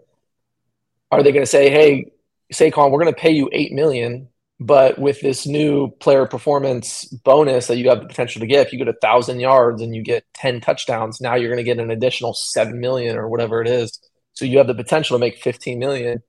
[1.11, 2.12] are they going to say, hey,
[2.51, 7.67] Saquon, we're going to pay you 8 million, but with this new player performance bonus
[7.67, 10.03] that you have the potential to get, if you get a thousand yards and you
[10.03, 13.69] get 10 touchdowns, now you're going to get an additional 7 million or whatever it
[13.69, 14.01] is.
[14.33, 16.23] So you have the potential to make 15 million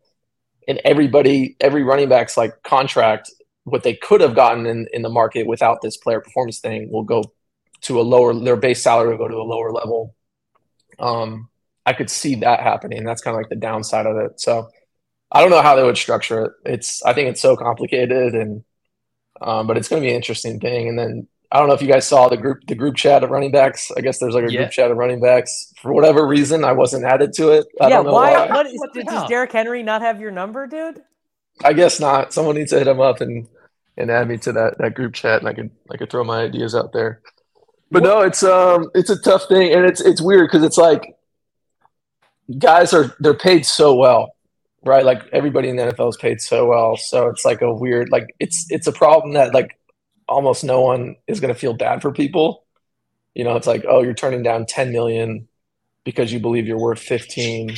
[0.69, 3.31] and everybody, every running back's like contract,
[3.63, 7.03] what they could have gotten in, in the market without this player performance thing will
[7.03, 7.23] go
[7.81, 10.15] to a lower, their base salary will go to a lower level.
[10.99, 11.49] Um,
[11.87, 13.03] I could see that happening.
[13.03, 14.39] That's kind of like the downside of it.
[14.39, 14.69] So
[15.31, 16.51] I don't know how they would structure it.
[16.65, 18.63] It's, I think it's so complicated and,
[19.41, 20.87] um, but it's going to be an interesting thing.
[20.87, 23.31] And then I don't know if you guys saw the group the group chat of
[23.31, 23.91] running backs.
[23.97, 24.59] I guess there's like a yeah.
[24.61, 25.73] group chat of running backs.
[25.81, 27.65] For whatever reason, I wasn't added to it.
[27.81, 28.33] I yeah, why?
[28.33, 28.47] why.
[28.47, 31.01] What is, what does Derrick Henry not have your number, dude?
[31.63, 32.33] I guess not.
[32.33, 33.47] Someone needs to hit him up and
[33.97, 36.41] and add me to that that group chat, and I could I could throw my
[36.41, 37.21] ideas out there.
[37.89, 41.15] But no, it's um it's a tough thing, and it's it's weird because it's like
[42.59, 44.35] guys are they're paid so well,
[44.85, 45.03] right?
[45.03, 48.27] Like everybody in the NFL is paid so well, so it's like a weird like
[48.39, 49.78] it's it's a problem that like
[50.29, 52.65] almost no one is going to feel bad for people.
[53.33, 55.47] You know, it's like, oh, you're turning down 10 million
[56.03, 57.75] because you believe you're worth 15.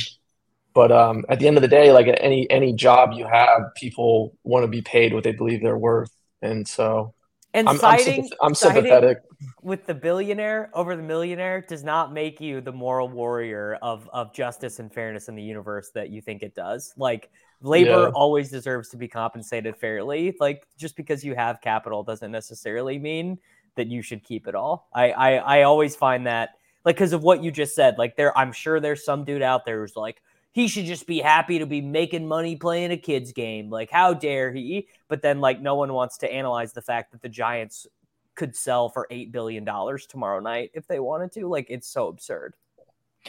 [0.74, 3.74] But um, at the end of the day, like at any any job you have,
[3.76, 6.10] people want to be paid what they believe they're worth,
[6.40, 7.12] and so
[7.52, 9.18] and I'm, siding, I'm, I'm sympathetic
[9.62, 14.32] with the billionaire over the millionaire does not make you the moral warrior of of
[14.32, 16.94] justice and fairness in the universe that you think it does.
[16.96, 17.30] Like
[17.62, 18.10] labor yeah.
[18.14, 20.36] always deserves to be compensated fairly.
[20.38, 23.38] Like just because you have capital doesn't necessarily mean
[23.76, 24.88] that you should keep it all.
[24.92, 26.50] I I, I always find that
[26.84, 27.98] like because of what you just said.
[27.98, 30.22] Like there, I'm sure there's some dude out there who's like
[30.52, 33.70] he should just be happy to be making money playing a kids game.
[33.70, 34.88] Like how dare he?
[35.08, 37.86] But then like no one wants to analyze the fact that the Giants
[38.34, 41.48] could sell for eight billion dollars tomorrow night if they wanted to.
[41.48, 42.54] Like it's so absurd.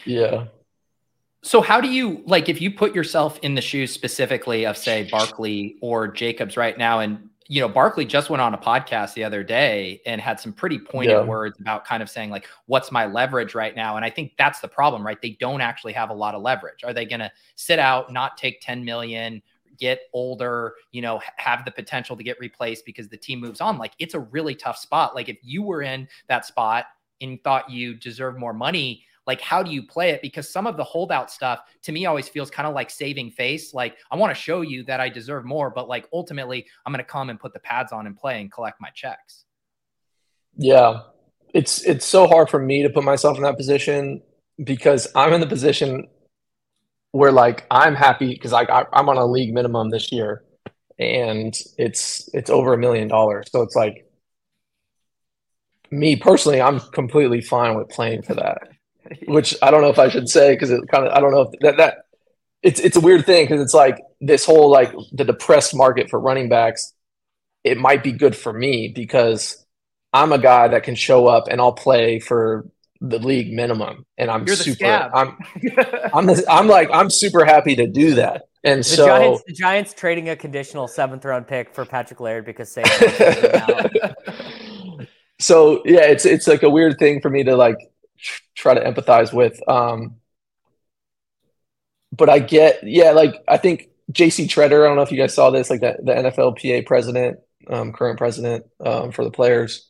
[0.05, 0.45] Yeah.
[1.43, 5.09] So how do you like if you put yourself in the shoes specifically of say
[5.11, 9.25] Barkley or Jacobs right now and you know Barkley just went on a podcast the
[9.25, 11.23] other day and had some pretty pointed yeah.
[11.23, 13.97] words about kind of saying like what's my leverage right now?
[13.97, 15.21] And I think that's the problem right?
[15.21, 16.81] They don't actually have a lot of leverage.
[16.85, 19.41] Are they going to sit out not take 10 million
[19.79, 23.77] get older you know have the potential to get replaced because the team moves on?
[23.77, 25.13] Like it's a really tough spot.
[25.13, 26.85] Like if you were in that spot
[27.19, 30.21] and thought you deserve more money Like, how do you play it?
[30.21, 33.73] Because some of the holdout stuff to me always feels kind of like saving face.
[33.73, 37.03] Like, I want to show you that I deserve more, but like ultimately, I'm going
[37.03, 39.45] to come and put the pads on and play and collect my checks.
[40.57, 41.01] Yeah.
[41.53, 44.21] It's it's so hard for me to put myself in that position
[44.63, 46.07] because I'm in the position
[47.11, 50.43] where like I'm happy because like I'm on a league minimum this year
[50.99, 53.49] and it's it's over a million dollars.
[53.51, 54.09] So it's like
[55.91, 58.69] me personally, I'm completely fine with playing for that.
[59.27, 61.41] Which I don't know if I should say because it kind of I don't know
[61.41, 62.05] if that that
[62.61, 66.19] it's it's a weird thing because it's like this whole like the depressed market for
[66.19, 66.93] running backs.
[67.63, 69.65] It might be good for me because
[70.11, 72.67] I'm a guy that can show up and I'll play for
[73.01, 74.75] the league minimum, and I'm super.
[74.75, 75.11] Scab.
[75.13, 75.37] I'm
[76.13, 78.43] I'm the, I'm like I'm super happy to do that.
[78.63, 82.45] And the so Giants, the Giants trading a conditional seventh round pick for Patrick Laird
[82.45, 82.83] because say.
[85.39, 87.75] so yeah, it's it's like a weird thing for me to like
[88.55, 89.59] try to empathize with.
[89.67, 90.17] Um,
[92.11, 94.47] but I get yeah, like I think J.C.
[94.47, 94.83] Tretter.
[94.83, 98.17] I don't know if you guys saw this, like the the NFLPA president, um, current
[98.17, 99.89] president um, for the players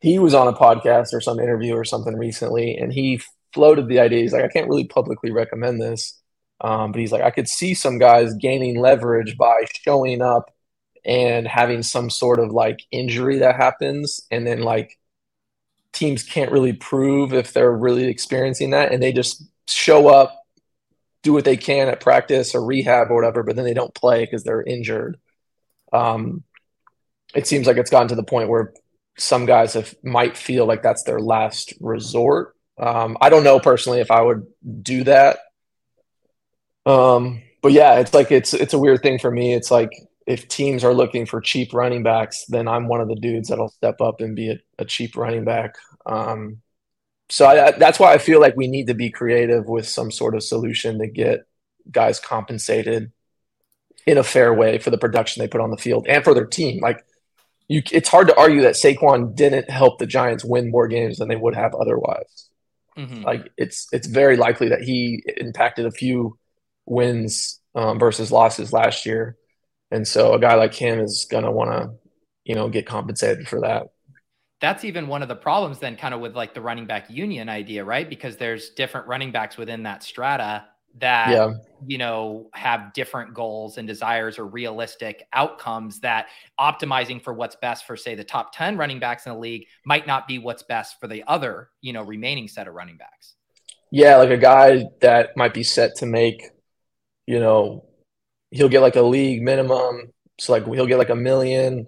[0.00, 3.20] he was on a podcast or some interview or something recently, and he
[3.52, 4.20] floated the idea.
[4.20, 6.20] He's like, I can't really publicly recommend this,
[6.60, 10.54] um, but he's like, I could see some guys gaining leverage by showing up
[11.04, 14.98] and having some sort of like injury that happens, and then like
[15.96, 20.38] teams can't really prove if they're really experiencing that, and they just show up,
[21.22, 24.24] do what they can at practice or rehab or whatever, but then they don't play
[24.24, 25.18] because they're injured.
[25.92, 26.44] Um,
[27.34, 28.72] it seems like it's gotten to the point where
[29.18, 32.54] some guys have might feel like that's their last resort.
[32.78, 34.46] Um, I don't know personally if I would
[34.82, 35.38] do that.
[36.84, 39.54] Um, but yeah, it's like it's it's a weird thing for me.
[39.54, 39.90] It's like
[40.26, 43.68] if teams are looking for cheap running backs, then I'm one of the dudes that'll
[43.68, 45.76] step up and be a, a cheap running back.
[46.04, 46.62] Um,
[47.28, 50.34] so I, that's why I feel like we need to be creative with some sort
[50.34, 51.46] of solution to get
[51.90, 53.12] guys compensated
[54.06, 56.46] in a fair way for the production they put on the field and for their
[56.46, 56.80] team.
[56.80, 57.04] Like
[57.68, 61.28] you, it's hard to argue that Saquon didn't help the Giants win more games than
[61.28, 62.48] they would have otherwise.
[62.96, 63.22] Mm-hmm.
[63.22, 66.38] Like it's it's very likely that he impacted a few
[66.86, 69.36] wins um, versus losses last year,
[69.90, 71.90] and so a guy like him is gonna want to,
[72.44, 73.88] you know, get compensated for that.
[74.60, 77.48] That's even one of the problems then, kind of with like the running back union
[77.48, 78.08] idea, right?
[78.08, 80.64] Because there's different running backs within that strata
[80.98, 81.52] that yeah.
[81.86, 86.26] you know have different goals and desires or realistic outcomes that
[86.58, 90.06] optimizing for what's best for say the top 10 running backs in the league might
[90.06, 93.34] not be what's best for the other you know remaining set of running backs
[93.90, 96.42] yeah like a guy that might be set to make
[97.26, 97.84] you know
[98.50, 101.86] he'll get like a league minimum so like he'll get like a million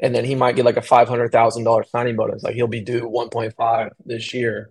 [0.00, 3.90] and then he might get like a $500,000 signing bonus like he'll be due 1.5
[4.04, 4.70] this year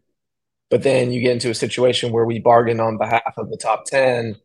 [0.70, 3.86] but then you get into a situation where we bargain on behalf of the top
[3.86, 4.36] 10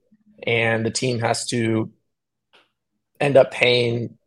[0.47, 1.91] and the team has to
[3.21, 4.19] end up paying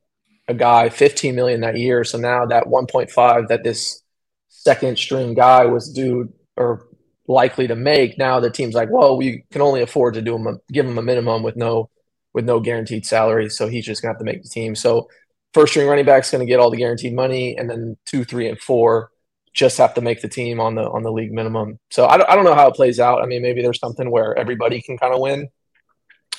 [0.48, 2.04] a guy 15 million that year.
[2.04, 4.02] So now that 1.5 that this
[4.50, 6.88] second string guy was due or
[7.28, 10.48] likely to make, now the team's like, well, we can only afford to do him
[10.48, 11.90] a, give him a minimum with no
[12.36, 13.50] with no guaranteed salary.
[13.50, 14.76] So he's just gonna have to make the team.
[14.76, 15.10] So
[15.54, 18.60] first string running back's gonna get all the guaranteed money, and then two, three, and
[18.60, 19.10] four
[19.54, 21.80] just have to make the team on the on the league minimum.
[21.90, 23.24] So I don't, I don't know how it plays out.
[23.24, 25.48] I mean, maybe there's something where everybody can kind of win,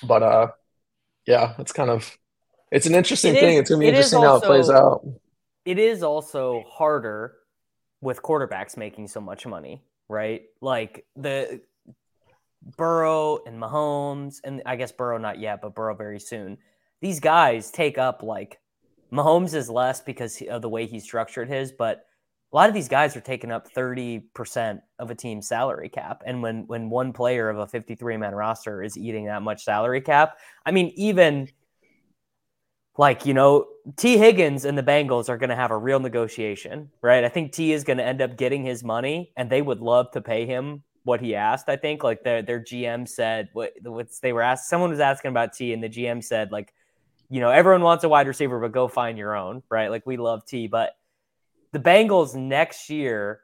[0.06, 0.48] but uh,
[1.26, 2.16] yeah, it's kind of
[2.70, 3.56] it's an interesting it thing.
[3.56, 5.06] It's gonna be interesting also, how it plays out.
[5.64, 7.36] It is also harder
[8.02, 10.42] with quarterbacks making so much money, right?
[10.60, 11.62] Like the
[12.76, 16.58] Burrow and Mahomes, and I guess Burrow not yet, but Burrow very soon.
[17.00, 18.58] These guys take up like
[19.12, 22.06] Mahomes is less because of the way he structured his, but
[22.52, 26.22] a lot of these guys are taking up 30% of a team's salary cap.
[26.26, 30.00] And when when one player of a 53 man roster is eating that much salary
[30.00, 31.48] cap, I mean, even
[32.98, 36.90] like, you know, Tee Higgins and the Bengals are going to have a real negotiation,
[37.02, 37.24] right?
[37.24, 40.10] I think Tee is going to end up getting his money and they would love
[40.12, 41.68] to pay him what he asked.
[41.68, 43.72] I think like their their GM said what
[44.20, 46.74] they were asked someone was asking about Tee and the GM said like
[47.28, 49.90] you know, everyone wants a wide receiver, but go find your own, right?
[49.90, 50.96] Like we love Tee, but
[51.72, 53.40] the Bengals next year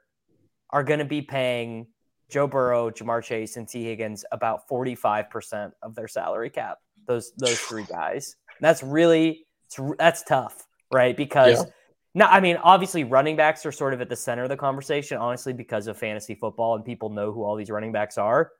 [0.69, 1.87] are going to be paying
[2.29, 6.79] Joe Burrow, Ja'Marr Chase, and Tee Higgins about 45% of their salary cap.
[7.05, 8.37] Those those three guys.
[8.61, 9.45] That's really
[9.97, 11.15] that's tough, right?
[11.15, 11.71] Because yeah.
[12.15, 15.17] Now, I mean, obviously, running backs are sort of at the center of the conversation,
[15.17, 18.51] honestly, because of fantasy football and people know who all these running backs are.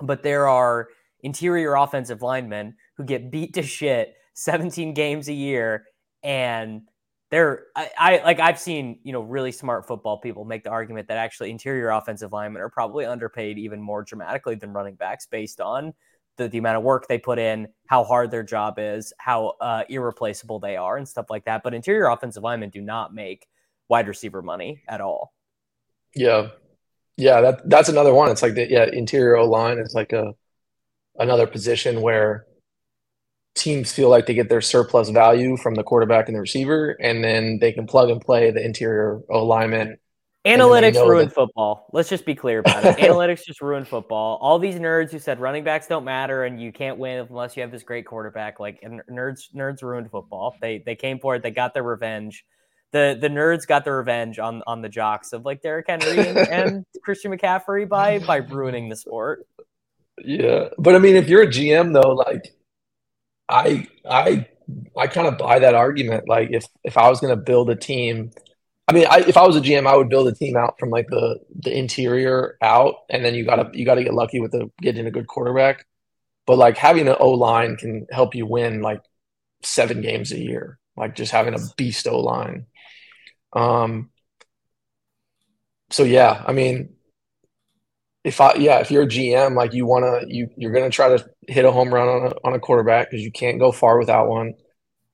[0.00, 0.88] But there are
[1.22, 5.84] interior offensive linemen who get beat to shit 17 games a year
[6.22, 6.82] and
[7.30, 11.08] they're I, I, like I've seen you know really smart football people make the argument
[11.08, 15.60] that actually interior offensive linemen are probably underpaid even more dramatically than running backs based
[15.60, 15.92] on
[16.38, 19.82] the, the amount of work they put in, how hard their job is, how uh,
[19.88, 21.62] irreplaceable they are, and stuff like that.
[21.62, 23.46] But interior offensive linemen do not make
[23.88, 25.34] wide receiver money at all.
[26.14, 26.48] Yeah,
[27.16, 28.30] yeah, that that's another one.
[28.30, 30.32] It's like the yeah interior line is like a
[31.18, 32.46] another position where
[33.54, 37.22] teams feel like they get their surplus value from the quarterback and the receiver, and
[37.22, 39.98] then they can plug and play the interior lineman.
[40.46, 41.34] Analytics ruin that...
[41.34, 41.88] football.
[41.92, 42.96] Let's just be clear about it.
[42.98, 44.38] Analytics just ruin football.
[44.40, 47.62] All these nerds who said running backs don't matter and you can't win unless you
[47.62, 48.80] have this great quarterback, like
[49.10, 50.54] nerds, nerds ruined football.
[50.60, 51.42] They they came for it.
[51.42, 52.44] They got their revenge.
[52.92, 56.38] The the nerds got their revenge on on the jocks of like Derrick Henry and,
[56.50, 59.46] and Christian McCaffrey by by ruining the sport.
[60.24, 62.54] Yeah, but I mean, if you're a GM though, like
[63.48, 64.46] I I
[64.96, 66.28] I kind of buy that argument.
[66.28, 68.30] Like if if I was going to build a team,
[68.88, 70.90] I mean, I, if I was a GM, I would build a team out from
[70.90, 74.70] like the the interior out, and then you gotta you gotta get lucky with the
[74.80, 75.86] getting a good quarterback.
[76.46, 79.00] But like having an O line can help you win like
[79.62, 80.78] seven games a year.
[80.96, 82.66] Like just having a beast O line.
[83.54, 84.10] Um.
[85.90, 86.94] So yeah, I mean,
[88.24, 91.16] if I yeah, if you're a GM, like you want to you you're gonna try
[91.16, 93.98] to hit a home run on a on a quarterback because you can't go far
[93.98, 94.54] without one.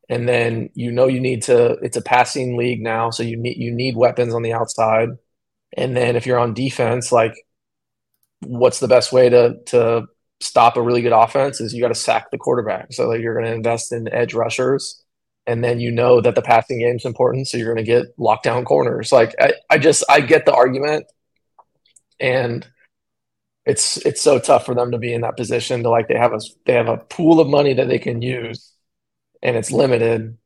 [0.09, 1.73] And then you know you need to.
[1.83, 5.11] It's a passing league now, so you need you need weapons on the outside.
[5.77, 7.35] And then if you're on defense, like
[8.41, 10.07] what's the best way to to
[10.41, 12.93] stop a really good offense is you got to sack the quarterback.
[12.93, 15.03] So like you're going to invest in edge rushers,
[15.47, 18.17] and then you know that the passing game is important, so you're going to get
[18.19, 19.13] lockdown corners.
[19.13, 21.07] Like I, I just I get the argument,
[22.21, 22.67] and
[23.67, 26.33] it's it's so tough for them to be in that position to like they have
[26.33, 28.74] a they have a pool of money that they can use
[29.45, 30.37] and it's limited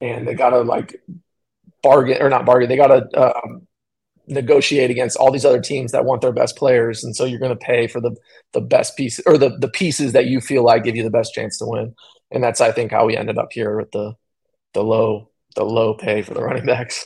[0.00, 1.02] and they gotta like
[1.82, 3.66] bargain or not bargain they gotta um,
[4.28, 7.56] negotiate against all these other teams that want their best players and so you're to
[7.56, 8.14] pay for the
[8.52, 11.34] the best piece or the the pieces that you feel like give you the best
[11.34, 11.94] chance to win.
[12.30, 14.14] And that's i think how we ended up here with the
[14.74, 17.04] the low the low pay for the running backs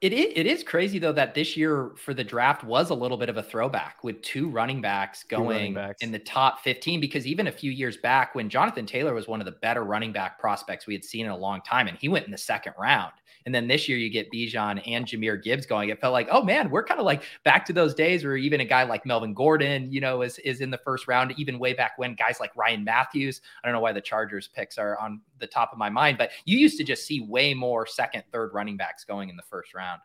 [0.00, 3.18] it is, it is crazy though that this year for the draft was a little
[3.18, 6.02] bit of a throwback with two running backs going running backs.
[6.02, 9.40] in the top 15 because even a few years back when Jonathan Taylor was one
[9.40, 12.08] of the better running back prospects we had seen in a long time and he
[12.08, 13.12] went in the second round
[13.46, 15.88] and then this year you get Bijan and Jahmyr Gibbs going.
[15.88, 18.60] It felt like, oh man, we're kind of like back to those days where even
[18.60, 21.72] a guy like Melvin Gordon, you know, is is in the first round, even way
[21.72, 23.40] back when guys like Ryan Mathews.
[23.62, 26.30] I don't know why the Chargers picks are on the top of my mind, but
[26.44, 29.74] you used to just see way more second, third running backs going in the first
[29.74, 30.00] round.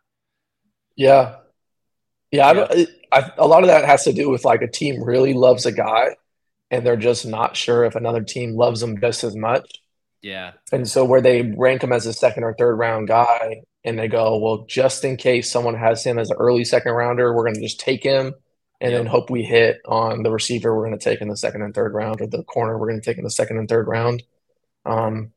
[0.95, 1.36] Yeah.
[2.32, 2.86] Yeah, yeah.
[3.11, 5.65] I, I, a lot of that has to do with like a team really loves
[5.65, 6.15] a guy
[6.71, 9.69] and they're just not sure if another team loves them just as much.
[10.26, 10.53] Yeah.
[10.71, 14.07] And so where they rank him as a second or third round guy and they
[14.07, 17.53] go, well, just in case someone has him as an early second rounder, we're going
[17.53, 18.34] to just take him
[18.82, 18.99] and yep.
[19.01, 21.76] then hope we hit on the receiver we're going to take in the second and
[21.76, 24.23] third round or the corner we're going to take in the second and third round.
[24.84, 25.32] Um,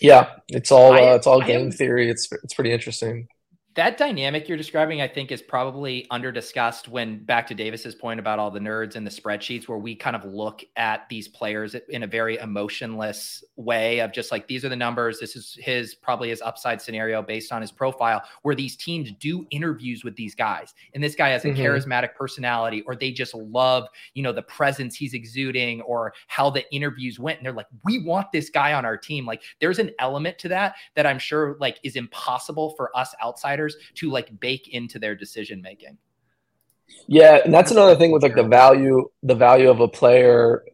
[0.00, 2.10] yeah, it's all uh, it's all game am, theory.
[2.10, 3.28] It's it's pretty interesting
[3.74, 8.20] that dynamic you're describing, I think, is probably under discussed when back to Davis's point
[8.20, 11.74] about all the nerds and the spreadsheets, where we kind of look at these players
[11.88, 15.18] in a very emotionless way of just like these are the numbers.
[15.18, 19.44] This is his probably his upside scenario based on his profile, where these teams do
[19.50, 20.74] interviews with these guys.
[20.94, 21.60] And this guy has a mm-hmm.
[21.60, 26.70] charismatic personality, or they just love, you know, the presence he's exuding or how the
[26.72, 27.38] interviews went.
[27.38, 29.26] And they're like, we want this guy on our team.
[29.26, 33.63] Like there's an element to that that I'm sure like is impossible for us outsiders
[33.96, 35.98] to like bake into their decision making.
[37.06, 40.64] Yeah, and that's another thing with like the value, the value of a player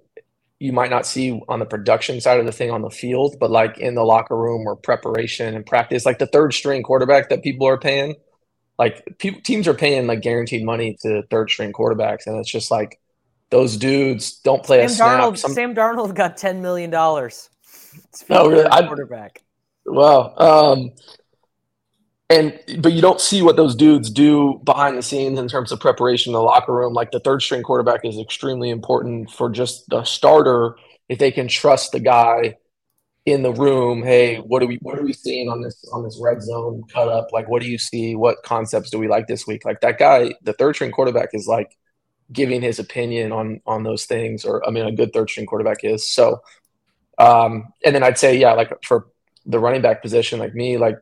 [0.59, 3.51] you might not see on the production side of the thing on the field, but
[3.51, 7.43] like in the locker room or preparation and practice, like the third string quarterback that
[7.43, 8.15] people are paying,
[8.79, 12.71] like pe- teams are paying like guaranteed money to third string quarterbacks, and it's just
[12.71, 13.01] like
[13.49, 15.21] those dudes don't play Sam a snap.
[15.21, 15.53] Darnold, Some...
[15.53, 17.49] Sam Darnold got ten million dollars.
[18.29, 18.69] Oh, really?
[18.69, 19.43] quarterback.
[19.87, 20.35] Wow.
[20.37, 20.91] Um,
[22.31, 25.81] and but you don't see what those dudes do behind the scenes in terms of
[25.81, 26.95] preparation in the locker room.
[26.95, 30.77] Like the third string quarterback is extremely important for just the starter
[31.09, 32.57] if they can trust the guy
[33.27, 34.05] in the room.
[34.05, 37.09] Hey, what are we what are we seeing on this on this red zone cut
[37.09, 37.33] up?
[37.33, 38.15] Like, what do you see?
[38.15, 39.65] What concepts do we like this week?
[39.65, 41.77] Like that guy, the third string quarterback is like
[42.33, 44.45] giving his opinion on on those things.
[44.45, 46.43] Or I mean, a good third string quarterback is so.
[47.19, 49.09] Um, and then I'd say, yeah, like for
[49.45, 50.97] the running back position, like me, like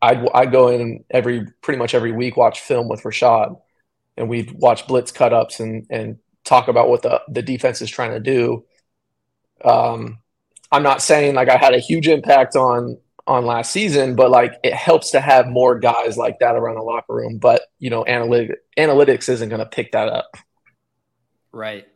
[0.00, 3.60] I'd I'd go in every pretty much every week watch film with Rachaad,
[4.16, 7.90] and we'd watch blitz cut ups and and talk about what the the defense is
[7.90, 8.64] trying to do.
[9.64, 10.18] Um,
[10.70, 14.54] I'm not saying like I had a huge impact on on last season, but like
[14.64, 17.38] it helps to have more guys like that around the locker room.
[17.38, 20.36] But you know, analytic, analytics isn't going to pick that up.
[21.52, 21.86] Right.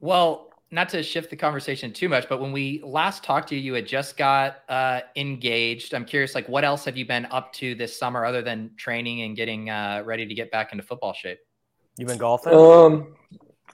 [0.00, 3.60] Well, not to shift the conversation too much, but when we last talked to you,
[3.60, 5.94] you had just got uh, engaged.
[5.94, 9.22] I'm curious, like, what else have you been up to this summer other than training
[9.22, 11.38] and getting uh, ready to get back into football shape?
[11.96, 12.52] You've been golfing?
[12.52, 13.14] Um,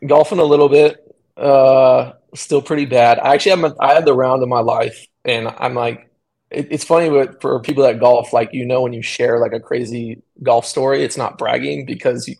[0.06, 1.00] golfing a little bit.
[1.36, 3.18] Uh, still pretty bad.
[3.18, 6.08] I actually have I had the round of my life, and I'm like,
[6.50, 8.32] it, it's funny with, for people that golf.
[8.32, 12.28] Like, you know, when you share like a crazy golf story, it's not bragging because
[12.28, 12.36] you,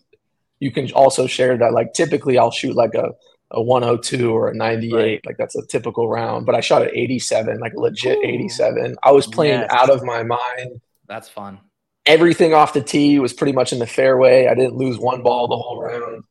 [0.61, 1.73] you can also share that.
[1.73, 3.11] Like, typically, I'll shoot like a
[3.51, 5.25] a 102 or a 98 right.
[5.25, 8.27] like that's a typical round but i shot at 87 like legit Ooh.
[8.27, 9.69] 87 i was playing yes.
[9.71, 11.59] out of my mind that's fun
[12.05, 15.47] everything off the tee was pretty much in the fairway i didn't lose one ball
[15.47, 16.23] the whole round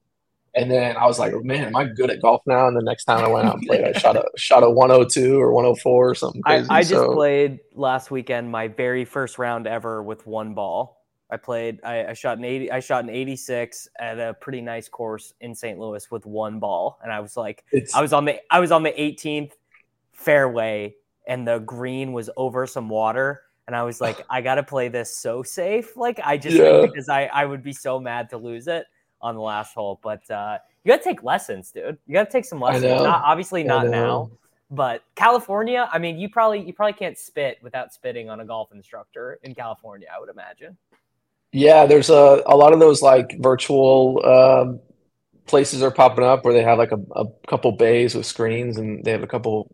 [0.57, 2.69] and then I was like, man, am I good at golf now?
[2.69, 5.41] And the next time I went out and played, I shot a shot a 102
[5.41, 6.69] or 104 or something crazy.
[6.71, 7.13] I, I just so.
[7.13, 11.04] played last weekend my very first round ever with one ball.
[11.31, 11.81] I played.
[11.83, 12.71] I, I, shot an 80.
[12.71, 15.79] I shot an 86 at a pretty nice course in St.
[15.79, 18.71] Louis with one ball, and I was like, it's, I was on the I was
[18.71, 19.53] on the 18th
[20.13, 20.95] fairway,
[21.27, 24.89] and the green was over some water, and I was like, I got to play
[24.89, 25.97] this so safe.
[25.97, 26.83] Like I just yeah.
[26.83, 28.87] because I I would be so mad to lose it
[29.21, 29.99] on the last hole.
[30.03, 31.99] But uh, you got to take lessons, dude.
[32.07, 32.85] You got to take some lessons.
[32.85, 34.31] Not obviously not now,
[34.71, 35.89] but California.
[35.93, 39.55] I mean, you probably you probably can't spit without spitting on a golf instructor in
[39.55, 40.09] California.
[40.15, 40.77] I would imagine.
[41.55, 44.81] Yeah, there's a a lot of those like virtual um,
[45.47, 49.05] places are popping up where they have like a, a couple bays with screens and
[49.05, 49.73] they have a couple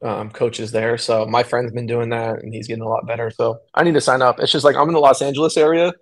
[0.00, 0.96] um, coaches there.
[0.96, 3.32] So my friend's been doing that and he's getting a lot better.
[3.32, 4.38] So I need to sign up.
[4.38, 5.92] It's just like I'm in the Los Angeles area,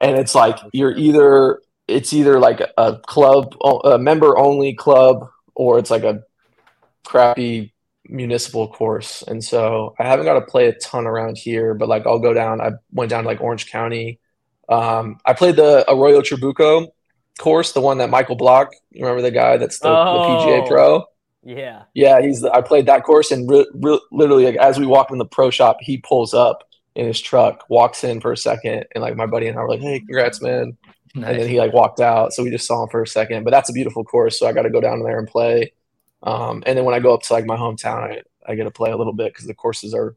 [0.00, 3.54] and it's like you're either it's either like a club,
[3.84, 6.24] a member only club, or it's like a
[7.04, 7.72] crappy
[8.08, 9.22] municipal course.
[9.22, 12.34] And so I haven't got to play a ton around here, but like I'll go
[12.34, 12.60] down.
[12.60, 14.20] I went down to like Orange County.
[14.68, 16.88] Um, I played the Arroyo Trabuco
[17.38, 20.68] course, the one that Michael Block, you remember the guy that's the, oh, the PGA
[20.68, 21.04] Pro?
[21.44, 22.20] Yeah, yeah.
[22.20, 25.18] He's the, I played that course, and re- re- literally, like as we walk in
[25.18, 26.64] the pro shop, he pulls up
[26.96, 29.68] in his truck, walks in for a second, and like my buddy and I were
[29.68, 30.76] like, "Hey, congrats, man!"
[31.14, 31.30] Nice.
[31.30, 33.44] And then he like walked out, so we just saw him for a second.
[33.44, 35.72] But that's a beautiful course, so I got to go down there and play.
[36.26, 38.70] Um, and then when I go up to like my hometown, I, I get to
[38.70, 40.16] play a little bit because the courses are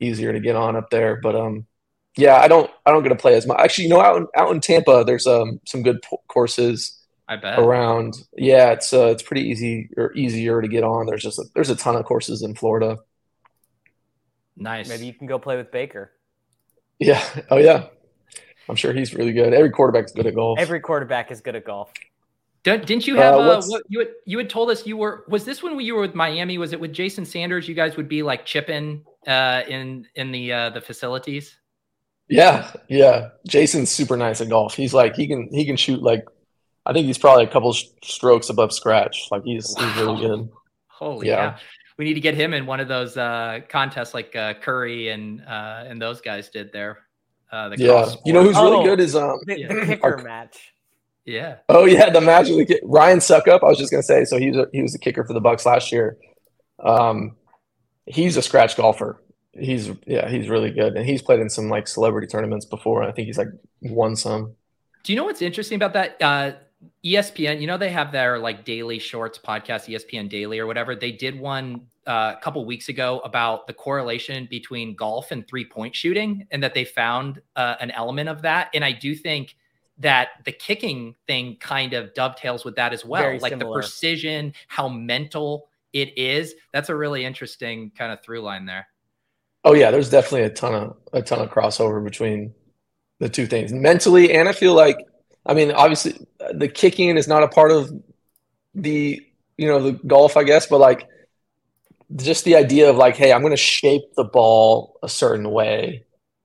[0.00, 1.20] easier to get on up there.
[1.22, 1.66] But um,
[2.16, 3.60] yeah, I don't I don't get to play as much.
[3.60, 6.96] Actually, you know, out in, out in Tampa, there's um some good p- courses.
[7.28, 8.16] I bet around.
[8.36, 11.06] Yeah, it's uh, it's pretty easy or easier to get on.
[11.06, 12.98] There's just a, there's a ton of courses in Florida.
[14.56, 14.88] Nice.
[14.88, 16.10] Maybe you can go play with Baker.
[16.98, 17.22] Yeah.
[17.50, 17.86] Oh yeah.
[18.68, 19.52] I'm sure he's really good.
[19.52, 20.58] Every quarterback's good at golf.
[20.58, 21.92] Every quarterback is good at golf.
[22.62, 25.44] Didn't you have uh, uh, what you had, you had told us you were was
[25.44, 26.58] this when you were with Miami?
[26.58, 27.66] Was it with Jason Sanders?
[27.66, 31.56] You guys would be like chipping uh, in in the uh, the facilities.
[32.28, 33.30] Yeah, yeah.
[33.48, 34.74] Jason's super nice at golf.
[34.74, 36.24] He's like he can he can shoot like
[36.84, 39.28] I think he's probably a couple strokes above scratch.
[39.30, 39.86] Like he's wow.
[39.86, 40.48] he's really good.
[40.88, 41.56] Holy yeah.
[41.96, 45.42] We need to get him in one of those uh, contests like uh, Curry and
[45.42, 46.98] uh, and those guys did there.
[47.52, 50.22] Uh, the yeah, you know who's really oh, good is um the, the kicker our,
[50.22, 50.69] match.
[51.24, 51.56] Yeah.
[51.68, 52.68] Oh yeah, the Magic.
[52.68, 53.62] the Ryan Succop.
[53.62, 54.24] I was just gonna say.
[54.24, 56.16] So he was a, he was the kicker for the Bucs last year.
[56.82, 57.36] Um,
[58.06, 59.22] he's a scratch golfer.
[59.52, 63.02] He's yeah, he's really good, and he's played in some like celebrity tournaments before.
[63.02, 63.48] I think he's like
[63.82, 64.54] won some.
[65.02, 66.16] Do you know what's interesting about that?
[66.20, 66.52] Uh,
[67.04, 70.94] ESPN, you know, they have their like daily shorts podcast, ESPN Daily or whatever.
[70.94, 75.64] They did one uh, a couple weeks ago about the correlation between golf and three
[75.64, 78.70] point shooting, and that they found uh, an element of that.
[78.74, 79.56] And I do think
[80.00, 83.22] that the kicking thing kind of dovetails with that as well.
[83.22, 83.70] Very like similar.
[83.70, 86.54] the precision, how mental it is.
[86.72, 88.88] That's a really interesting kind of through line there.
[89.64, 92.54] Oh yeah, there's definitely a ton of a ton of crossover between
[93.18, 94.96] the two things mentally, and I feel like
[95.44, 97.92] I mean, obviously, the kicking is not a part of
[98.74, 99.20] the
[99.58, 101.06] you know the golf, I guess, but like
[102.16, 106.04] just the idea of like, hey, I'm going to shape the ball a certain way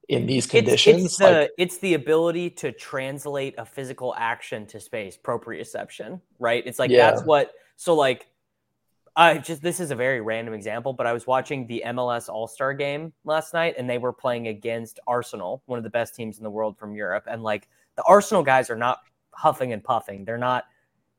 [0.10, 1.04] in these conditions.
[1.04, 6.22] It's, it's the like, it's the ability to translate a physical action to space, proprioception,
[6.40, 6.64] right?
[6.66, 7.10] It's like yeah.
[7.10, 7.52] that's what.
[7.76, 8.28] So like,
[9.16, 12.48] I just this is a very random example, but I was watching the MLS All
[12.48, 16.38] Star game last night, and they were playing against Arsenal, one of the best teams
[16.38, 19.00] in the world from Europe, and like the Arsenal guys are not
[19.32, 20.26] huffing and puffing.
[20.26, 20.66] They're not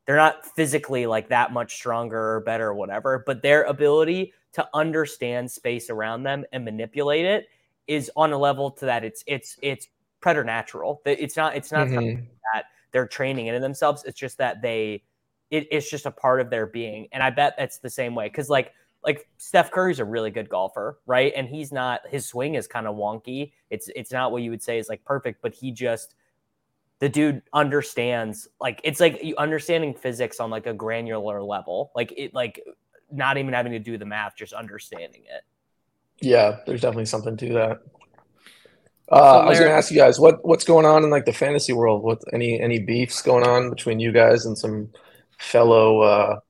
[0.07, 4.66] they're not physically like that much stronger or better or whatever, but their ability to
[4.72, 7.49] understand space around them and manipulate it
[7.87, 9.89] is on a level to that it's it's it's
[10.20, 11.03] preternatural.
[11.05, 12.24] It's not it's not mm-hmm.
[12.53, 14.05] that they're training into themselves.
[14.05, 15.03] It's just that they
[15.51, 17.09] it, it's just a part of their being.
[17.12, 18.28] And I bet that's the same way.
[18.28, 18.72] Cause like
[19.05, 21.32] like Steph Curry's a really good golfer, right?
[21.37, 23.53] And he's not his swing is kind of wonky.
[23.70, 26.16] It's it's not what you would say is like perfect, but he just
[26.99, 31.93] the dude understands like it's like you understanding physics on like a granular level.
[31.95, 32.61] Like it like
[33.12, 35.43] not even having to do the math, just understanding it.
[36.21, 37.81] Yeah, there's definitely something to that.
[39.11, 41.33] Uh, I was going to ask you guys what what's going on in like the
[41.33, 42.03] fantasy world.
[42.03, 44.91] What any any beefs going on between you guys and some
[45.39, 46.41] fellow uh,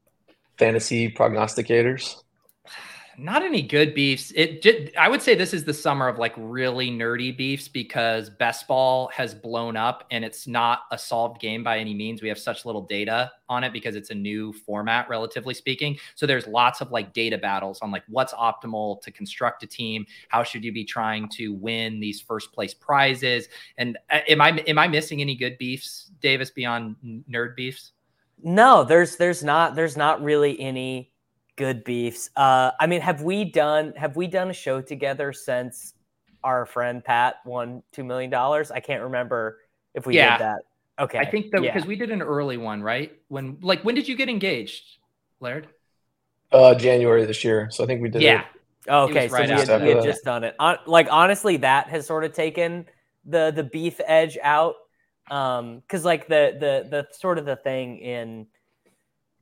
[0.59, 2.23] fantasy prognosticators?
[3.19, 4.33] Not any good beefs.
[4.35, 8.29] It did, I would say this is the summer of like really nerdy beefs because
[8.29, 12.21] best ball has blown up and it's not a solved game by any means.
[12.21, 15.97] We have such little data on it because it's a new format, relatively speaking.
[16.15, 20.07] So there's lots of like data battles on like what's optimal to construct a team.
[20.29, 23.49] How should you be trying to win these first place prizes?
[23.79, 26.97] And uh, am I am I missing any good beefs, Davis, beyond
[27.31, 27.93] nerd beefs?
[28.43, 31.13] No, there's there's not there's not really any
[31.57, 32.31] good beefs.
[32.37, 35.95] Uh, I mean, have we done have we done a show together since
[36.45, 38.71] our friend Pat won two million dollars?
[38.71, 39.59] I can't remember
[39.95, 40.37] if we yeah.
[40.37, 40.59] did that.
[40.99, 41.89] Okay, I think that because yeah.
[41.89, 43.13] we did an early one, right?
[43.29, 44.99] When like when did you get engaged,
[45.41, 45.69] Laird?
[46.53, 47.69] Uh, January this year.
[47.71, 48.23] So I think we did.
[48.23, 48.41] Yeah.
[48.41, 48.47] It.
[48.89, 50.55] Okay, so right we had, we had just done it.
[50.61, 52.87] On, like honestly, that has sort of taken
[53.25, 54.77] the the beef edge out.
[55.29, 58.47] Um, because like the the the sort of the thing in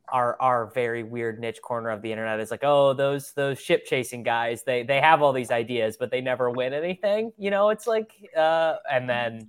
[0.08, 3.86] our our very weird niche corner of the internet is like, oh, those those ship
[3.86, 7.32] chasing guys, they they have all these ideas, but they never win anything.
[7.38, 9.48] You know, it's like, uh, and then,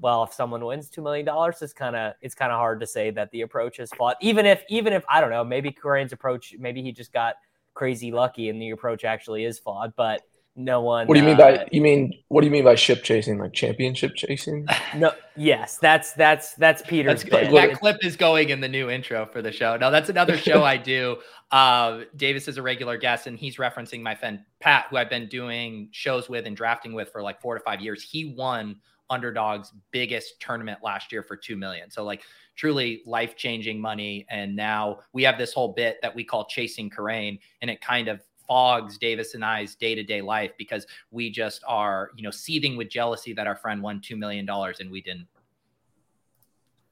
[0.00, 2.86] well, if someone wins two million dollars, it's kind of it's kind of hard to
[2.86, 4.16] say that the approach is flawed.
[4.20, 7.36] Even if even if I don't know, maybe Kerrane's approach, maybe he just got
[7.74, 10.22] crazy lucky and the approach actually is flawed, but
[10.56, 11.06] no one.
[11.06, 13.38] What do you mean uh, by you mean what do you mean by ship chasing?
[13.38, 14.66] Like championship chasing?
[14.96, 17.22] No, yes, that's that's that's Peter's.
[17.22, 19.76] That's, that clip is going in the new intro for the show.
[19.76, 21.18] Now that's another show I do.
[21.52, 25.28] Uh, Davis is a regular guest, and he's referencing my friend Pat, who I've been
[25.28, 28.02] doing shows with and drafting with for like four to five years.
[28.02, 28.76] He won
[29.10, 31.90] Underdog's biggest tournament last year for two million.
[31.90, 32.22] So like
[32.56, 34.26] truly life changing money.
[34.28, 38.08] And now we have this whole bit that we call chasing Kerrane, and it kind
[38.08, 38.20] of
[38.50, 42.76] fogs Davis and I's day to day life because we just are, you know, seething
[42.76, 45.28] with jealousy that our friend won $2 million and we didn't.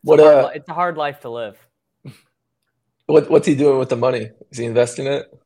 [0.03, 1.59] What, it's, a hard, uh, it's a hard life to live.
[3.07, 4.31] What, what's he doing with the money?
[4.51, 5.37] Is he investing it?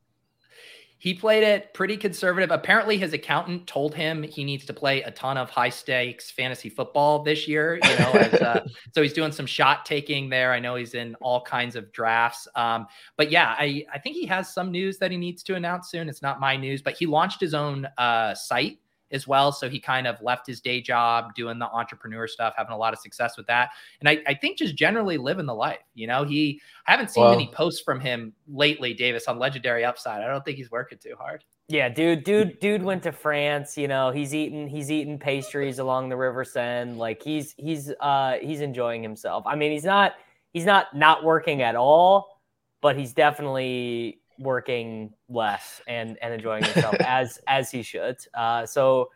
[1.02, 2.52] He played it pretty conservative.
[2.52, 6.68] Apparently, his accountant told him he needs to play a ton of high stakes fantasy
[6.68, 7.80] football this year.
[7.82, 10.52] You know, as, uh, so he's doing some shot taking there.
[10.52, 12.46] I know he's in all kinds of drafts.
[12.54, 12.86] Um,
[13.16, 16.08] but yeah, I, I think he has some news that he needs to announce soon.
[16.08, 18.78] It's not my news, but he launched his own uh, site
[19.12, 19.52] as well.
[19.52, 22.92] So he kind of left his day job doing the entrepreneur stuff, having a lot
[22.92, 23.70] of success with that.
[24.00, 25.78] And I, I think just generally living the life.
[25.94, 29.84] You know, he I haven't seen well, any posts from him lately, Davis, on legendary
[29.84, 30.22] upside.
[30.22, 31.44] I don't think he's working too hard.
[31.68, 33.78] Yeah, dude, dude, dude went to France.
[33.78, 36.94] You know, he's eating he's eating pastries along the River Seine.
[36.94, 39.44] Like he's he's uh he's enjoying himself.
[39.46, 40.14] I mean, he's not
[40.52, 42.40] he's not not working at all,
[42.80, 48.16] but he's definitely working less and and enjoying himself as as he should.
[48.34, 49.10] Uh, so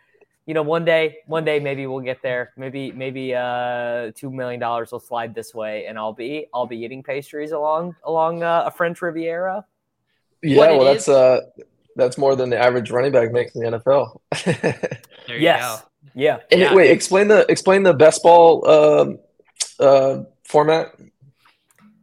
[0.47, 2.53] you know, one day, one day maybe we'll get there.
[2.57, 6.79] Maybe maybe uh, two million dollars will slide this way, and I'll be I'll be
[6.79, 9.65] eating pastries along along uh, a French Riviera.
[10.43, 11.41] Yeah, well, that's uh
[11.97, 14.21] that's more than the average running back makes in the NFL.
[15.29, 15.81] yes.
[15.83, 15.89] Go.
[16.15, 16.39] Yeah.
[16.53, 16.75] And yeah.
[16.75, 19.19] wait, explain the explain the best ball um,
[19.81, 20.95] uh, format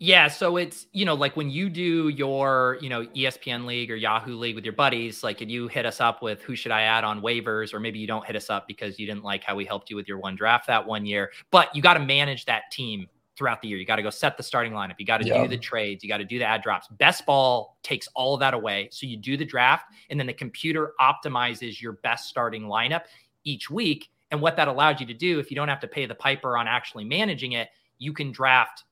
[0.04, 3.96] yeah, so it's you know like when you do your you know ESPN league or
[3.96, 6.82] Yahoo league with your buddies, like and you hit us up with who should I
[6.82, 9.56] add on waivers, or maybe you don't hit us up because you didn't like how
[9.56, 11.32] we helped you with your one draft that one year.
[11.52, 13.78] But you got to manage that team throughout the year.
[13.78, 14.96] You got to go set the starting lineup.
[15.00, 15.42] You got to yeah.
[15.42, 16.04] do the trades.
[16.04, 16.90] You got to do the ad drops.
[16.90, 18.90] Best ball takes all of that away.
[18.92, 23.04] So you do the draft, and then the computer optimizes your best starting lineup
[23.46, 24.10] each week.
[24.32, 26.58] And what that allows you to do, if you don't have to pay the piper
[26.58, 28.84] on actually managing it, you can draft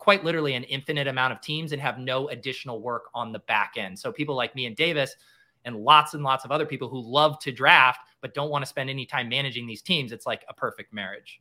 [0.00, 3.74] quite literally an infinite amount of teams and have no additional work on the back
[3.76, 3.96] end.
[3.96, 5.14] So people like me and Davis
[5.64, 8.66] and lots and lots of other people who love to draft but don't want to
[8.66, 11.40] spend any time managing these teams, it's like a perfect marriage.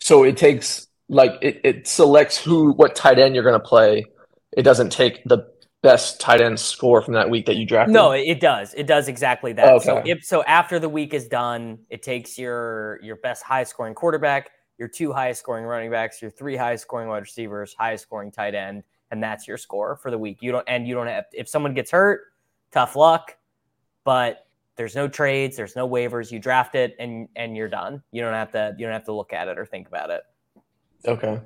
[0.00, 4.04] So it takes like it, it selects who what tight end you're going to play.
[4.52, 5.48] It doesn't take the
[5.82, 7.94] best tight end score from that week that you drafted?
[7.94, 8.74] No, it does.
[8.74, 9.66] It does exactly that.
[9.66, 9.84] Oh, okay.
[9.84, 13.94] So if so after the week is done, it takes your your best high scoring
[13.94, 14.50] quarterback,
[14.80, 18.54] your two highest scoring running backs, your three highest scoring wide receivers, highest scoring tight
[18.54, 20.38] end, and that's your score for the week.
[20.40, 22.22] You don't and you don't have if someone gets hurt,
[22.72, 23.36] tough luck,
[24.04, 26.32] but there's no trades, there's no waivers.
[26.32, 28.02] You draft it and and you're done.
[28.10, 30.22] You don't have to you don't have to look at it or think about it.
[31.06, 31.38] Okay.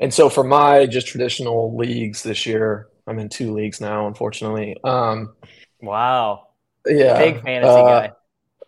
[0.00, 4.76] And so for my just traditional leagues this year, I'm in two leagues now, unfortunately.
[4.82, 5.34] Um,
[5.82, 6.48] wow.
[6.86, 7.18] Yeah.
[7.18, 8.12] Big fantasy uh, guy.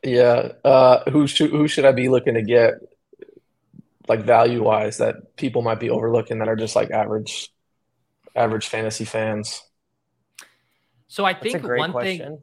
[0.03, 0.53] Yeah.
[0.63, 2.75] Uh, who should who should I be looking to get,
[4.09, 7.53] like value wise, that people might be overlooking that are just like average,
[8.35, 9.63] average fantasy fans?
[11.09, 12.19] So I think one question.
[12.19, 12.43] thing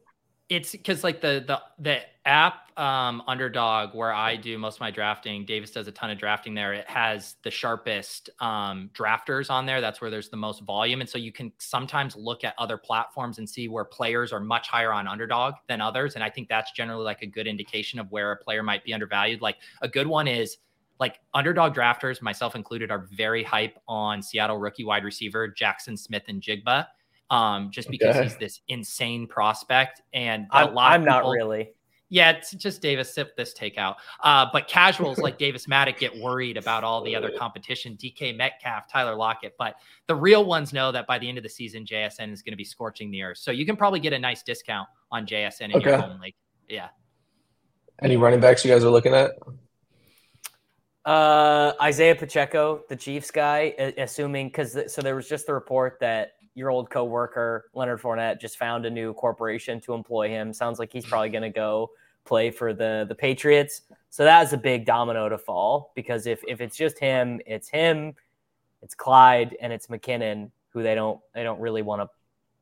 [0.49, 4.91] it's because like the the the app um, underdog where I do most of my
[4.91, 6.73] drafting, Davis does a ton of drafting there.
[6.73, 9.81] It has the sharpest um, drafters on there.
[9.81, 13.39] That's where there's the most volume, and so you can sometimes look at other platforms
[13.39, 16.15] and see where players are much higher on underdog than others.
[16.15, 18.93] And I think that's generally like a good indication of where a player might be
[18.93, 19.41] undervalued.
[19.41, 20.57] Like a good one is
[20.99, 26.87] like underdog drafters, myself included, are very hype on Seattle rookie wide receiver Jackson Smith-Njigba
[27.29, 28.23] um, just because okay.
[28.23, 30.01] he's this insane prospect.
[30.13, 31.71] And a I'm, lot I'm people, not really.
[32.09, 33.95] Yeah, it's just Davis sip this takeout.
[34.23, 38.87] Uh, but casuals like Davis Mattek get worried about all the other competition, DK Metcalf,
[38.87, 39.55] Tyler Lockett.
[39.57, 42.53] But the real ones know that by the end of the season, JSN is going
[42.53, 43.39] to be scorching the earth.
[43.39, 45.89] So you can probably get a nice discount on JSN in okay.
[45.89, 46.35] your home league.
[46.69, 46.89] Yeah.
[48.03, 49.31] Any running backs you guys are looking at?
[51.05, 56.35] Uh, Isaiah Pacheco, the Chiefs guy, assuming because so there was just the report that
[56.55, 60.53] your old coworker Leonard Fournette just found a new corporation to employ him.
[60.53, 61.91] Sounds like he's probably going to go
[62.25, 63.81] play for the the Patriots.
[64.09, 67.67] So that is a big domino to fall because if if it's just him, it's
[67.67, 68.13] him,
[68.81, 72.09] it's Clyde, and it's McKinnon who they don't they don't really want to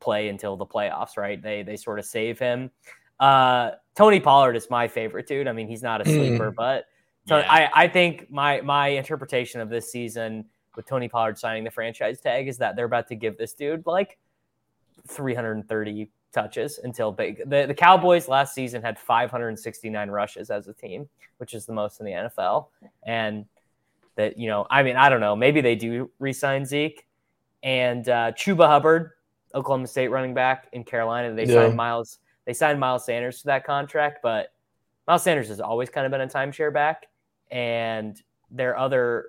[0.00, 1.40] play until the playoffs, right?
[1.40, 2.70] They they sort of save him.
[3.20, 5.46] Uh, Tony Pollard is my favorite dude.
[5.46, 6.54] I mean, he's not a sleeper, mm.
[6.56, 6.86] but
[7.26, 7.50] so yeah.
[7.50, 10.44] I I think my my interpretation of this season
[10.76, 13.86] with Tony Pollard signing the franchise tag is that they're about to give this dude
[13.86, 14.18] like
[15.08, 17.42] 330 touches until big.
[17.48, 21.08] The, the Cowboys last season had 569 rushes as a team,
[21.38, 22.68] which is the most in the NFL.
[23.04, 23.44] And
[24.16, 25.36] that, you know, I mean, I don't know.
[25.36, 27.06] Maybe they do resign Zeke
[27.62, 29.12] and uh, Chuba Hubbard,
[29.54, 31.34] Oklahoma State running back in Carolina.
[31.34, 31.66] They yeah.
[31.66, 32.18] signed Miles.
[32.44, 34.52] They signed Miles Sanders to that contract, but
[35.06, 37.06] Miles Sanders has always kind of been a timeshare back.
[37.52, 39.26] And their other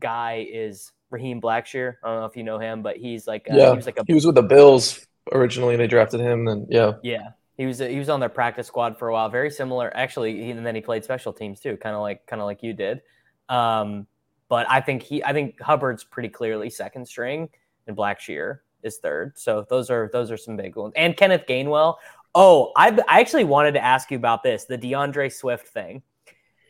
[0.00, 1.96] guy is Raheem Blackshear.
[2.02, 4.04] I don't know if you know him, but he's like yeah, he was like a,
[4.06, 5.76] he was with the Bills originally.
[5.76, 9.08] They drafted him, and yeah, yeah, he was he was on their practice squad for
[9.08, 9.28] a while.
[9.28, 12.46] Very similar, actually, and then he played special teams too, kind of like kind of
[12.46, 13.02] like you did.
[13.48, 14.06] Um,
[14.48, 17.48] but I think he, I think Hubbard's pretty clearly second string,
[17.86, 19.38] and Blackshear is third.
[19.38, 20.94] So those are those are some big ones.
[20.96, 21.96] And Kenneth Gainwell.
[22.34, 26.02] Oh, I I actually wanted to ask you about this, the D'Andre Swift thing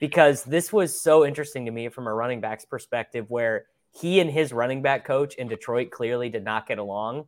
[0.01, 4.31] because this was so interesting to me from a running back's perspective where he and
[4.31, 7.27] his running back coach in Detroit clearly did not get along.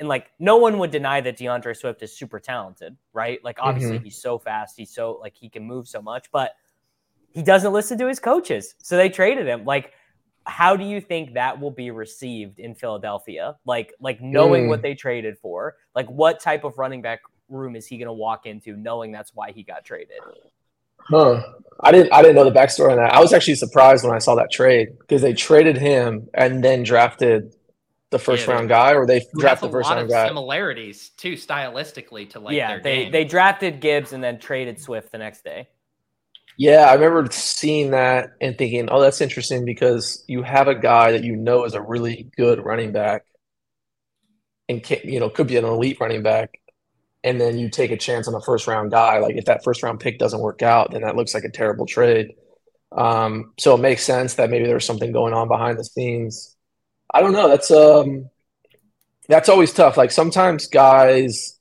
[0.00, 3.42] And like no one would deny that D'Andre Swift is super talented, right?
[3.42, 4.04] Like obviously mm-hmm.
[4.04, 6.52] he's so fast, he's so like he can move so much, but
[7.30, 8.74] he doesn't listen to his coaches.
[8.78, 9.64] So they traded him.
[9.64, 9.92] Like
[10.44, 13.56] how do you think that will be received in Philadelphia?
[13.66, 14.68] Like like knowing mm.
[14.68, 18.12] what they traded for, like what type of running back room is he going to
[18.12, 20.18] walk into knowing that's why he got traded?
[21.08, 21.42] Huh.
[21.80, 23.14] I didn't I didn't know the backstory on that.
[23.14, 26.82] I was actually surprised when I saw that trade because they traded him and then
[26.82, 27.54] drafted
[28.10, 30.26] the first yeah, round guy, or they drafted the first round guy.
[30.26, 32.78] Similarities too, stylistically to like yeah.
[32.78, 33.12] they game.
[33.12, 35.68] they drafted Gibbs and then traded Swift the next day.
[36.56, 41.12] Yeah, I remember seeing that and thinking, oh, that's interesting because you have a guy
[41.12, 43.24] that you know is a really good running back,
[44.68, 46.58] and can, you know could be an elite running back,
[47.28, 49.18] and then you take a chance on a first round guy.
[49.18, 51.84] Like if that first round pick doesn't work out, then that looks like a terrible
[51.84, 52.32] trade.
[52.90, 56.56] Um, so it makes sense that maybe there's something going on behind the scenes.
[57.12, 57.48] I don't know.
[57.48, 58.30] That's um,
[59.28, 59.98] that's always tough.
[59.98, 61.58] Like sometimes guys,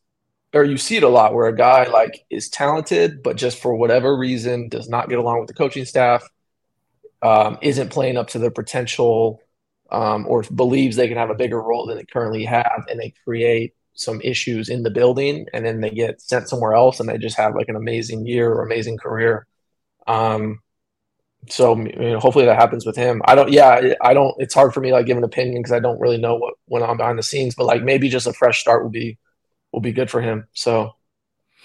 [0.53, 3.75] or you see it a lot, where a guy like is talented, but just for
[3.75, 6.23] whatever reason does not get along with the coaching staff,
[7.21, 9.41] um, isn't playing up to their potential,
[9.91, 13.13] um, or believes they can have a bigger role than they currently have, and they
[13.25, 17.17] create some issues in the building and then they get sent somewhere else and they
[17.17, 19.47] just have like an amazing year or amazing career.
[20.05, 20.59] Um,
[21.49, 23.23] so you know, hopefully that happens with him.
[23.25, 25.71] I don't, yeah, I don't, it's hard for me to like give an opinion because
[25.71, 28.33] I don't really know what went on behind the scenes, but like maybe just a
[28.33, 29.17] fresh start will be,
[29.71, 30.47] will be good for him.
[30.53, 30.93] So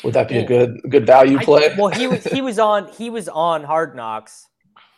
[0.02, 1.70] would that be a good, good value play?
[1.70, 4.48] I, well, he was, he was on, he was on hard knocks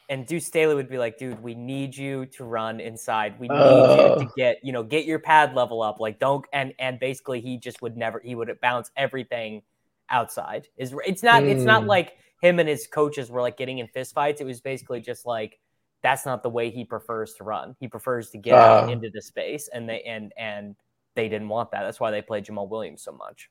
[0.09, 3.39] and Deuce Staley would be like, dude, we need you to run inside.
[3.39, 6.01] We need uh, you to get, you know, get your pad level up.
[6.01, 9.63] Like, don't and and basically he just would never he would bounce everything
[10.11, 10.69] outside.
[10.77, 11.49] Is it's not mm.
[11.49, 11.89] it's not hmm.
[11.89, 14.41] like him and his coaches were like getting in fistfights.
[14.41, 15.59] It was basically just like
[16.03, 17.75] that's not the way he prefers to run.
[17.81, 20.77] He prefers to get uh, into the space, and they and and
[21.15, 21.83] they didn't want that.
[21.83, 23.51] That's why they played Jamaal Williams so much.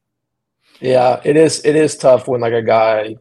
[0.79, 1.65] Yeah, it is.
[1.65, 3.15] It is tough when like a guy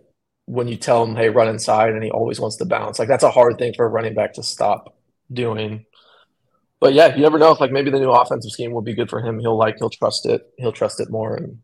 [0.46, 2.98] when you tell him, hey, run inside, and he always wants to bounce.
[2.98, 4.96] Like that's a hard thing for a running back to stop
[5.32, 5.86] doing.
[6.80, 9.10] but yeah, you never know if like maybe the new offensive scheme will be good
[9.10, 9.38] for him.
[9.38, 10.52] He'll like he'll trust it.
[10.58, 11.36] He'll trust it more.
[11.36, 11.58] And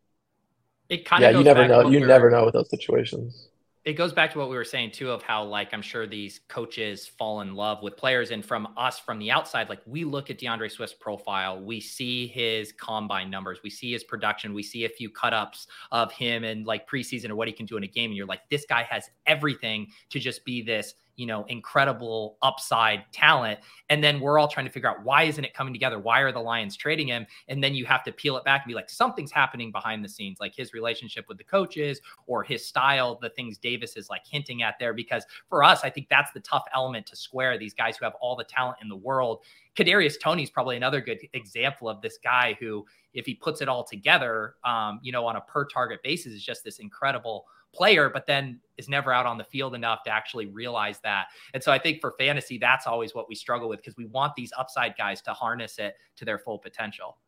[0.88, 1.88] it kind of yeah, you never know.
[1.88, 3.47] You never know with those situations
[3.88, 6.40] it goes back to what we were saying too of how like I'm sure these
[6.48, 8.32] coaches fall in love with players.
[8.32, 11.58] And from us from the outside like we look at D'Andre Swift's profile.
[11.58, 13.60] We see his combine numbers.
[13.64, 14.52] We see his production.
[14.52, 17.64] We see a few cut ups of him and like preseason or what he can
[17.64, 18.10] do in a game.
[18.10, 23.02] And you're like this guy has everything to just be this you know, incredible upside
[23.12, 23.58] talent.
[23.90, 25.98] And then we're all trying to figure out why isn't it coming together?
[25.98, 27.26] Why are the Lions trading him?
[27.48, 30.08] And then you have to peel it back and be like, something's happening behind the
[30.08, 34.22] scenes, like his relationship with the coaches or his style, the things Davis is like
[34.24, 34.94] hinting at there.
[34.94, 38.14] Because for us, I think that's the tough element to square these guys who have
[38.20, 39.40] all the talent in the world.
[39.76, 43.68] Kadarius Toney is probably another good example of this guy who, if he puts it
[43.68, 48.10] all together, um, you know, on a per target basis, is just this incredible player,
[48.10, 51.26] but then is never out on the field enough to actually realize that.
[51.52, 54.34] And so I think for fantasy, that's always what we struggle with because we want
[54.36, 57.18] these upside guys to harness it to their full potential.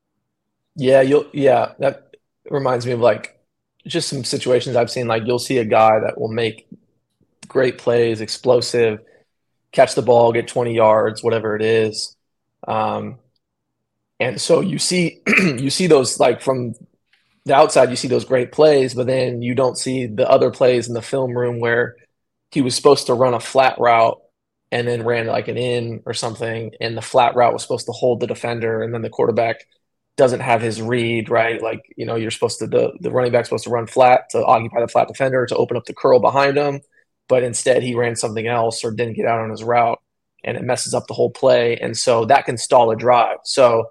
[0.76, 2.14] Yeah, you'll yeah, that
[2.48, 3.38] reminds me of like
[3.86, 5.08] just some situations I've seen.
[5.08, 6.68] Like you'll see a guy that will make
[7.48, 9.00] great plays, explosive,
[9.72, 12.16] catch the ball, get 20 yards, whatever it is.
[12.66, 13.18] Um,
[14.20, 16.74] and so you see you see those like from
[17.50, 20.86] the outside you see those great plays, but then you don't see the other plays
[20.86, 21.96] in the film room where
[22.52, 24.20] he was supposed to run a flat route
[24.70, 27.92] and then ran like an in or something, and the flat route was supposed to
[27.92, 29.66] hold the defender, and then the quarterback
[30.16, 31.60] doesn't have his read right.
[31.60, 34.44] Like you know, you're supposed to the the running back's supposed to run flat to
[34.44, 36.80] occupy the flat defender to open up the curl behind him,
[37.28, 39.98] but instead he ran something else or didn't get out on his route,
[40.44, 43.38] and it messes up the whole play, and so that can stall a drive.
[43.42, 43.86] So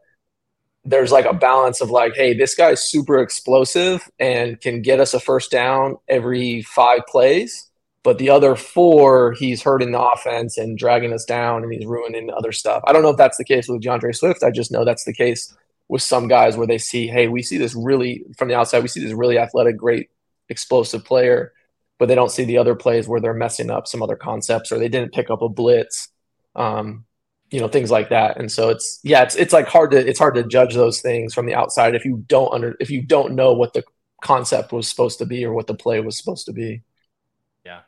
[0.85, 5.13] there's like a balance of like, hey, this guy's super explosive and can get us
[5.13, 7.69] a first down every five plays.
[8.01, 12.31] But the other four, he's hurting the offense and dragging us down and he's ruining
[12.31, 12.81] other stuff.
[12.87, 14.41] I don't know if that's the case with D'Andre Swift.
[14.41, 15.53] I just know that's the case
[15.89, 18.87] with some guys where they see, hey, we see this really from the outside, we
[18.87, 20.09] see this really athletic, great,
[20.47, 21.51] explosive player,
[21.97, 24.79] but they don't see the other plays where they're messing up some other concepts or
[24.79, 26.07] they didn't pick up a blitz.
[26.55, 27.05] Um,
[27.51, 30.19] you know things like that and so it's yeah it's it's like hard to it's
[30.19, 33.33] hard to judge those things from the outside if you don't under if you don't
[33.33, 33.83] know what the
[34.21, 36.81] concept was supposed to be or what the play was supposed to be
[37.65, 37.81] yeah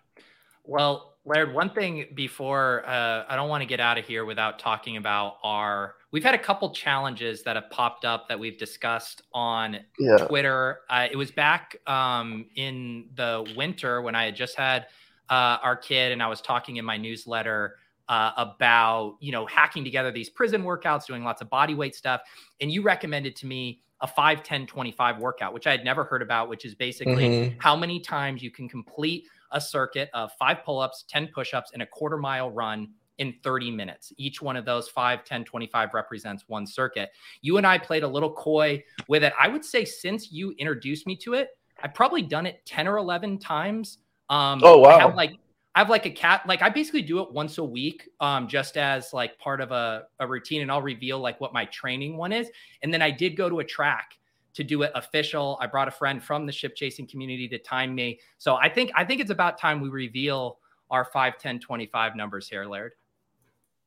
[0.64, 4.58] well Laird, one thing before uh, I don't want to get out of here without
[4.58, 5.96] talking about our.
[6.12, 10.18] We've had a couple challenges that have popped up that we've discussed on yeah.
[10.18, 10.80] Twitter.
[10.90, 14.88] Uh, it was back um, in the winter when I had just had
[15.30, 17.76] uh, our kid, and I was talking in my newsletter
[18.12, 22.22] uh, about you know hacking together these prison workouts, doing lots of body weight stuff,
[22.60, 26.24] and you recommended to me a 5 10 25 workout which i had never heard
[26.24, 27.60] about which is basically mm-hmm.
[27.60, 31.86] how many times you can complete a circuit of five pull-ups 10 push-ups and a
[31.86, 32.90] quarter mile run
[33.20, 34.12] in 30 minutes.
[34.18, 37.12] Each one of those 5 10 25 represents one circuit.
[37.44, 39.34] You and i played a little coy with it.
[39.40, 41.50] I would say since you introduced me to it
[41.84, 44.00] i've probably done it 10 or 11 times.
[44.30, 44.98] Um, oh wow!
[44.98, 45.34] I have like
[45.74, 48.76] I have like a cat, like I basically do it once a week, um, just
[48.76, 52.34] as like part of a, a routine, and I'll reveal like what my training one
[52.34, 52.50] is.
[52.84, 54.18] And then I did go to a track
[54.54, 55.58] to do it official.
[55.62, 58.20] I brought a friend from the ship chasing community to time me.
[58.38, 60.58] So I think I think it's about time we reveal
[60.90, 62.92] our 5, 10, 25 numbers here, Laird.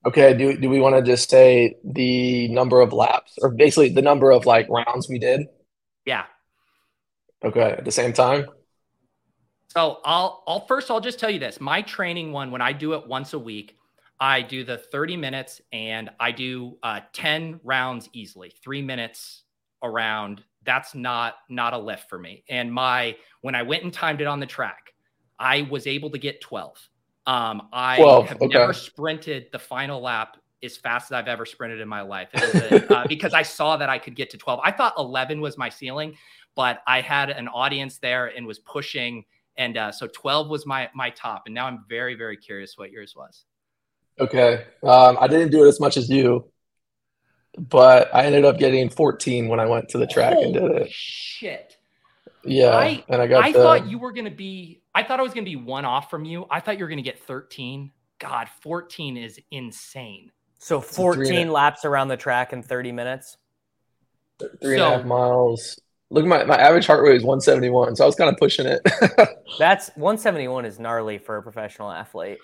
[0.06, 0.34] Okay.
[0.34, 4.30] Do, do we want to just say the number of laps or basically the number
[4.30, 5.46] of like rounds we did?
[6.06, 6.24] Yeah.
[7.44, 7.72] Okay.
[7.78, 8.46] At the same time?
[9.76, 11.60] So I'll I'll first I'll just tell you this.
[11.60, 13.76] My training one when I do it once a week,
[14.20, 18.52] I do the 30 minutes and I do uh, 10 rounds easily.
[18.62, 19.42] 3 minutes
[19.82, 20.44] around.
[20.64, 22.44] That's not not a lift for me.
[22.48, 24.94] And my when I went and timed it on the track,
[25.40, 26.88] I was able to get 12.
[27.26, 28.58] Um, I 12, have okay.
[28.58, 32.94] never sprinted the final lap as fast as I've ever sprinted in my life a,
[32.94, 34.60] uh, because I saw that I could get to 12.
[34.62, 36.16] I thought 11 was my ceiling,
[36.54, 39.24] but I had an audience there and was pushing
[39.56, 42.90] and uh, so 12 was my my top and now i'm very very curious what
[42.90, 43.44] yours was.
[44.18, 46.50] Okay um, i didn't do it as much as you
[47.58, 50.70] but i ended up getting 14 when i went to the track Holy and did
[50.82, 50.90] it.
[50.90, 51.76] shit.
[52.44, 55.18] Yeah I, and i got i the, thought you were going to be i thought
[55.18, 56.46] i was going to be one off from you.
[56.50, 60.30] I thought you were going to get 13 god 14 is insane.
[60.58, 63.36] So 14 laps around the track in 30 minutes?
[64.38, 65.78] Three so, and a half miles
[66.14, 68.80] Look, my, my average heart rate is 171, so I was kind of pushing it.
[69.58, 72.38] That's 171 is gnarly for a professional athlete.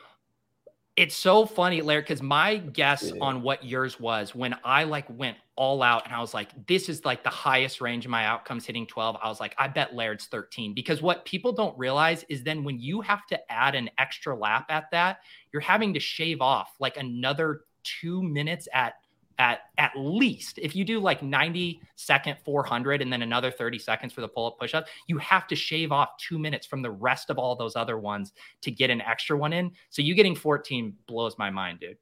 [0.96, 3.20] It's so funny, Larry, because my guess yeah.
[3.20, 6.88] on what yours was when I like went all out and I was like, this
[6.88, 9.16] is like the highest range of my outcomes hitting 12.
[9.22, 10.74] I was like, I bet Laird's 13.
[10.74, 14.66] Because what people don't realize is then when you have to add an extra lap
[14.68, 15.20] at that,
[15.52, 18.94] you're having to shave off like another two minutes at
[19.40, 24.12] at at least if you do like 90 second 400 and then another 30 seconds
[24.12, 26.90] for the pull up push up you have to shave off two minutes from the
[26.90, 29.72] rest of all those other ones to get an extra one in.
[29.88, 31.96] So you getting 14 blows my mind dude.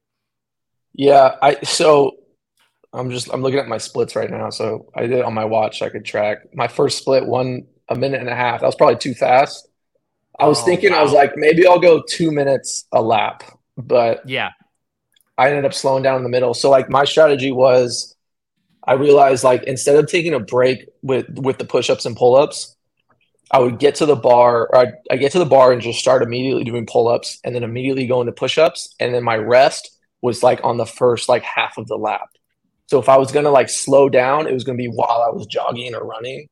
[0.93, 2.17] Yeah i so
[2.91, 4.49] i'm just i'm looking at my splits right now.
[4.49, 7.95] So i did it on my watch i could track my first split one a
[7.95, 8.59] minute and a half.
[8.59, 9.69] That was probably too fast.
[10.37, 10.99] I was oh, thinking wow.
[10.99, 13.43] i was like maybe i'll go two minutes a lap
[13.77, 14.51] but yeah
[15.39, 16.53] I ended up slowing down in the middle.
[16.53, 18.13] So like my strategy was
[18.85, 22.75] I realized like instead of taking a break with with the push-ups and pull-ups,
[23.49, 25.97] I would get to the bar or I'd, I get to the bar and just
[25.99, 30.43] start immediately doing pull-ups and then immediately go into push-ups and then my rest was
[30.43, 32.27] like on the first like half of the lap.
[32.87, 35.47] So if I was gonna like slow down, it was gonna be while I was
[35.47, 36.49] jogging or running.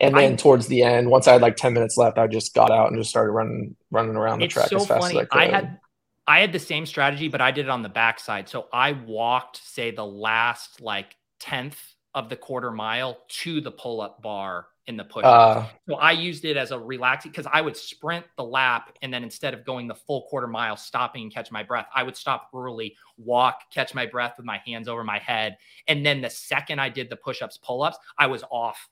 [0.00, 2.54] And then I, towards the end, once I had like 10 minutes left, I just
[2.54, 5.18] got out and just started running running around the track so as fast funny.
[5.18, 5.38] as I could.
[5.38, 5.78] I had
[6.26, 8.48] I had the same strategy, but I did it on the backside.
[8.48, 11.80] So I walked, say, the last like tenth
[12.14, 15.24] of the quarter mile to the pull up bar in the push.
[15.24, 19.12] Uh, so I used it as a relaxing because I would sprint the lap and
[19.12, 22.16] then instead of going the full quarter mile, stopping and catch my breath, I would
[22.16, 25.58] stop early, walk, catch my breath with my hands over my head.
[25.88, 28.88] And then the second I did the push ups, pull ups, I was off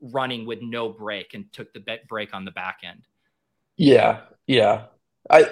[0.00, 3.06] running with no break and took the break on the back end.
[3.76, 4.20] Yeah.
[4.46, 4.84] Yeah.
[5.30, 5.50] I,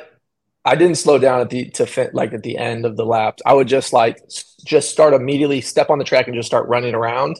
[0.66, 3.38] I didn't slow down at the to fit like at the end of the lap.
[3.46, 4.18] I would just like
[4.64, 7.36] just start immediately, step on the track and just start running around.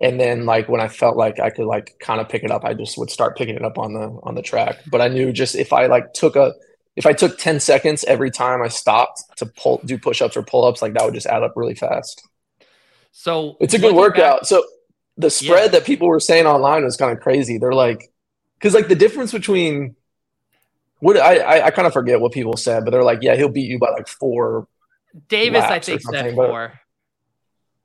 [0.00, 2.64] And then like when I felt like I could like kind of pick it up,
[2.64, 4.78] I just would start picking it up on the on the track.
[4.90, 6.54] But I knew just if I like took a
[6.96, 10.80] if I took 10 seconds every time I stopped to pull do push-ups or pull-ups,
[10.80, 12.26] like that would just add up really fast.
[13.12, 14.40] So it's a good workout.
[14.40, 14.64] Back, so
[15.18, 15.78] the spread yeah.
[15.78, 17.58] that people were saying online was kind of crazy.
[17.58, 18.10] They're like,
[18.54, 19.96] because like the difference between
[21.04, 23.50] what I, I, I kind of forget what people said, but they're like, yeah, he'll
[23.50, 24.66] beat you by like four.
[25.28, 26.80] Davis, I think said four.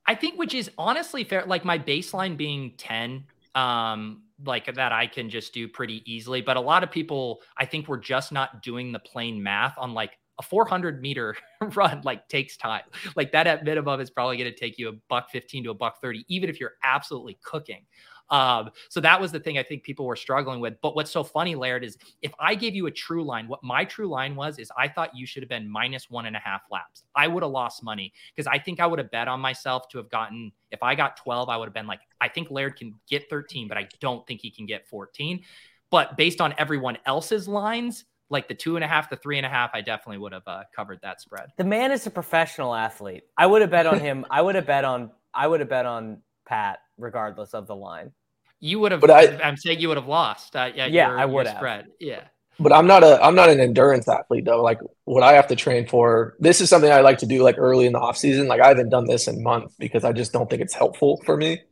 [0.06, 1.44] I think, which is honestly fair.
[1.46, 6.40] Like my baseline being ten, um, like that I can just do pretty easily.
[6.40, 9.92] But a lot of people, I think, we're just not doing the plain math on
[9.92, 11.36] like a 400 meter
[11.74, 14.92] run like takes time like that at minimum is probably going to take you a
[15.10, 17.84] buck 15 to a buck 30 even if you're absolutely cooking
[18.30, 20.74] um, so that was the thing I think people were struggling with.
[20.82, 23.84] But what's so funny, Laird, is if I gave you a true line, what my
[23.84, 26.62] true line was is I thought you should have been minus one and a half
[26.70, 27.02] laps.
[27.14, 29.98] I would have lost money because I think I would have bet on myself to
[29.98, 32.94] have gotten, if I got 12, I would have been like, I think Laird can
[33.08, 35.42] get 13, but I don't think he can get 14.
[35.90, 39.46] But based on everyone else's lines, like the two and a half, the three and
[39.46, 41.48] a half, I definitely would have uh, covered that spread.
[41.56, 43.24] The man is a professional athlete.
[43.36, 44.24] I would have bet on him.
[44.30, 45.10] I would have bet on.
[45.34, 48.12] I would have bet on Pat regardless of the line.
[48.60, 49.00] You would have.
[49.00, 50.54] But I, am saying you would have lost.
[50.54, 51.56] Uh, yeah, your, I would have.
[51.56, 51.86] Spread.
[51.98, 52.24] Yeah.
[52.58, 54.62] But I'm not a I'm not an endurance athlete though.
[54.62, 57.56] Like what I have to train for, this is something I like to do like
[57.56, 58.48] early in the off season.
[58.48, 61.38] Like I haven't done this in months because I just don't think it's helpful for
[61.38, 61.62] me.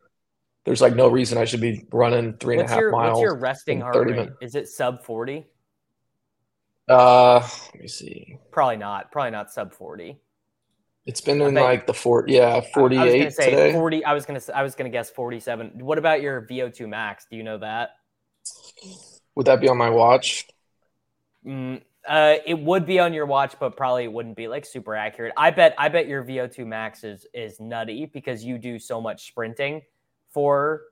[0.64, 3.12] There's like no reason I should be running three and what's a half your, miles.
[3.12, 4.16] What's your resting heart rate?
[4.16, 4.36] Minutes.
[4.40, 5.46] Is it sub 40?
[6.88, 8.38] Uh, let me see.
[8.50, 9.12] Probably not.
[9.12, 10.18] Probably not sub 40.
[11.08, 13.72] It's been in like the four, yeah, forty-eight I was say today.
[13.72, 14.04] Forty.
[14.04, 15.78] I was gonna, I was gonna guess forty-seven.
[15.78, 17.24] What about your VO2 max?
[17.30, 17.92] Do you know that?
[19.34, 20.46] Would that be on my watch?
[21.46, 24.94] Mm, uh, it would be on your watch, but probably it wouldn't be like super
[24.94, 25.32] accurate.
[25.34, 29.28] I bet, I bet your VO2 max is is nutty because you do so much
[29.28, 29.80] sprinting
[30.28, 30.82] for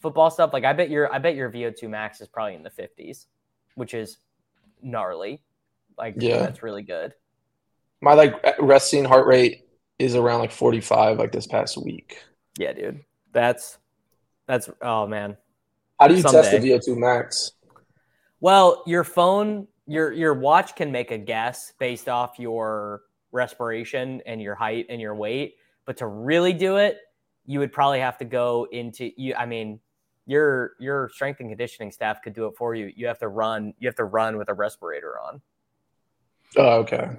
[0.00, 0.52] football stuff.
[0.52, 3.26] Like I bet your, I bet your VO2 max is probably in the fifties,
[3.74, 4.18] which is
[4.80, 5.42] gnarly.
[5.98, 7.12] Like yeah, that's really good.
[8.00, 9.63] My like resting heart rate
[9.98, 12.18] is around like 45 like this past week.
[12.58, 13.00] Yeah, dude.
[13.32, 13.78] That's
[14.46, 15.36] that's oh man.
[16.00, 16.42] How do you Someday.
[16.42, 17.52] test the VO2 max?
[18.40, 24.40] Well, your phone, your your watch can make a guess based off your respiration and
[24.40, 26.98] your height and your weight, but to really do it,
[27.46, 29.80] you would probably have to go into you I mean,
[30.26, 32.92] your your strength and conditioning staff could do it for you.
[32.94, 35.40] You have to run, you have to run with a respirator on.
[36.56, 37.10] Oh, okay.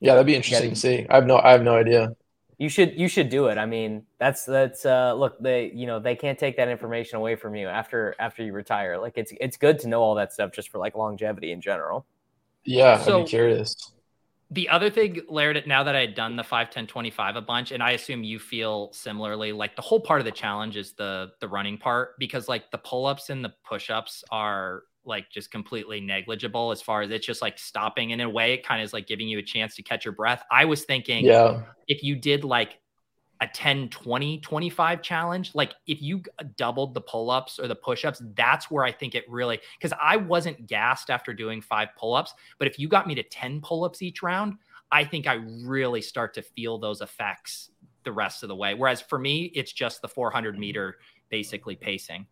[0.00, 1.06] Yeah, that'd be interesting to see.
[1.08, 2.16] I have no I have no idea.
[2.60, 3.56] You should you should do it.
[3.56, 7.34] I mean, that's that's uh look, they you know, they can't take that information away
[7.34, 8.98] from you after after you retire.
[8.98, 12.04] Like it's it's good to know all that stuff just for like longevity in general.
[12.66, 13.92] Yeah, so, I'd be curious.
[14.50, 17.72] The other thing, Laird, now that I had done the 5, 10, 25 a bunch,
[17.72, 21.30] and I assume you feel similarly, like the whole part of the challenge is the
[21.40, 26.70] the running part because like the pull-ups and the push-ups are like just completely negligible
[26.70, 28.10] as far as it's just like stopping.
[28.10, 30.12] In a way, it kind of is like giving you a chance to catch your
[30.12, 30.42] breath.
[30.50, 32.78] I was thinking, yeah, if you did like
[33.40, 37.74] a 10, 20, 25 challenge, like if you uh, doubled the pull ups or the
[37.74, 41.88] push ups, that's where I think it really, because I wasn't gassed after doing five
[41.96, 42.34] pull ups.
[42.58, 44.56] But if you got me to 10 pull ups each round,
[44.92, 45.34] I think I
[45.64, 47.70] really start to feel those effects
[48.04, 48.74] the rest of the way.
[48.74, 50.98] Whereas for me, it's just the 400 meter
[51.30, 52.26] basically pacing.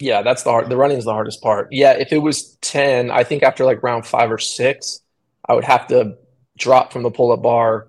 [0.00, 0.68] Yeah, that's the hard.
[0.70, 1.68] The running is the hardest part.
[1.70, 5.00] Yeah, if it was 10, I think after like round five or six,
[5.46, 6.16] I would have to
[6.56, 7.88] drop from the pull up bar.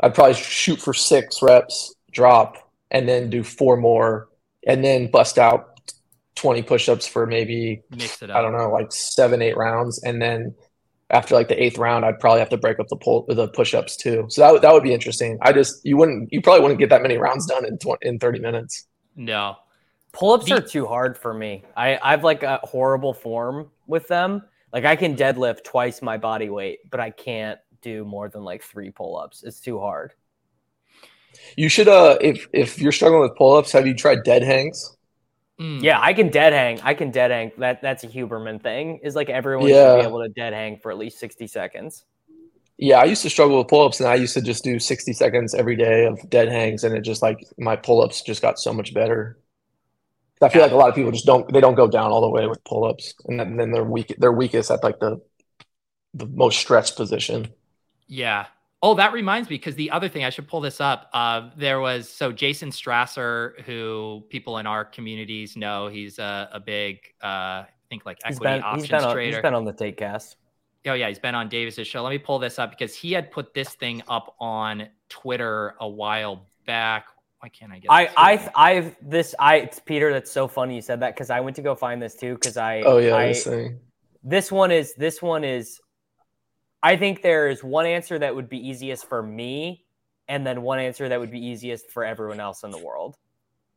[0.00, 2.56] I'd probably shoot for six reps, drop,
[2.90, 4.28] and then do four more,
[4.66, 5.80] and then bust out
[6.36, 8.36] 20 push ups for maybe, Mix it up.
[8.36, 10.02] I don't know, like seven, eight rounds.
[10.02, 10.54] And then
[11.10, 13.74] after like the eighth round, I'd probably have to break up the pull the push
[13.74, 14.26] ups too.
[14.28, 15.38] So that, that would be interesting.
[15.42, 18.18] I just, you wouldn't, you probably wouldn't get that many rounds done in, 20, in
[18.18, 18.86] 30 minutes.
[19.16, 19.56] No.
[20.12, 21.64] Pull ups are too hard for me.
[21.76, 24.42] I, I've like a horrible form with them.
[24.72, 28.62] Like I can deadlift twice my body weight, but I can't do more than like
[28.62, 29.42] three pull ups.
[29.42, 30.12] It's too hard.
[31.56, 34.96] You should uh if if you're struggling with pull ups, have you tried dead hangs?
[35.60, 35.82] Mm.
[35.82, 36.80] Yeah, I can dead hang.
[36.82, 37.52] I can dead hang.
[37.58, 39.00] That that's a Huberman thing.
[39.02, 39.94] Is like everyone yeah.
[39.94, 42.04] should be able to dead hang for at least sixty seconds.
[42.78, 45.12] Yeah, I used to struggle with pull ups, and I used to just do sixty
[45.12, 48.58] seconds every day of dead hangs, and it just like my pull ups just got
[48.58, 49.38] so much better.
[50.42, 52.30] I feel like a lot of people just don't they don't go down all the
[52.30, 55.20] way with pull ups, and then, then they're weak they're weakest at like the
[56.14, 57.48] the most stretched position.
[58.06, 58.46] Yeah.
[58.82, 61.10] Oh, that reminds me because the other thing I should pull this up.
[61.12, 66.60] Uh, there was so Jason Strasser, who people in our communities know, he's a, a
[66.60, 69.36] big, uh, I think like equity been, options he's on, trader.
[69.36, 70.36] He's been on the Taekcast.
[70.86, 72.02] Oh yeah, he's been on Davis's show.
[72.02, 75.86] Let me pull this up because he had put this thing up on Twitter a
[75.86, 77.06] while back.
[77.40, 77.90] Why can't I get?
[77.90, 80.12] I I I've this I it's Peter.
[80.12, 82.56] That's so funny you said that because I went to go find this too because
[82.56, 83.34] I oh yeah I,
[84.22, 85.80] this one is this one is
[86.82, 89.84] I think there is one answer that would be easiest for me,
[90.28, 93.16] and then one answer that would be easiest for everyone else in the world.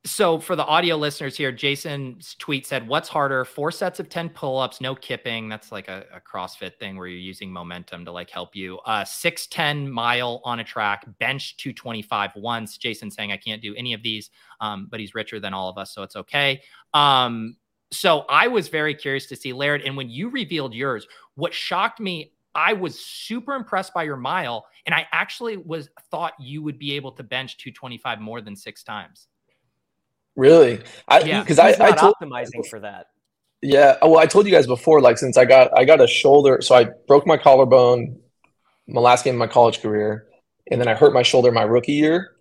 [0.06, 3.46] So, for the audio listeners here, Jason's tweet said, What's harder?
[3.46, 5.48] Four sets of 10 pull ups, no kipping.
[5.48, 8.80] That's like a, a, CrossFit thing where you're using momentum to like help you.
[8.80, 12.78] Uh, 610 mile on a track, bench 225 once.
[12.78, 14.30] Jason saying, I can't do any of these,
[14.60, 16.62] um, but he's richer than all of us, so it's okay.
[16.94, 17.56] Um,
[17.94, 19.84] so, I was very curious to see Laird.
[19.84, 24.68] And when you revealed yours, what shocked me I was super impressed by your mile,
[24.86, 28.84] and I actually was thought you would be able to bench 225 more than six
[28.84, 29.28] times.
[30.36, 30.82] Really?
[31.08, 33.08] I, yeah, because I, I told optimizing for that.
[33.62, 36.60] Yeah, well, I told you guys before, like since I got I got a shoulder,
[36.62, 38.20] so I broke my collarbone
[38.88, 40.28] my last game of my college career,
[40.70, 42.32] and then I hurt my shoulder my rookie year.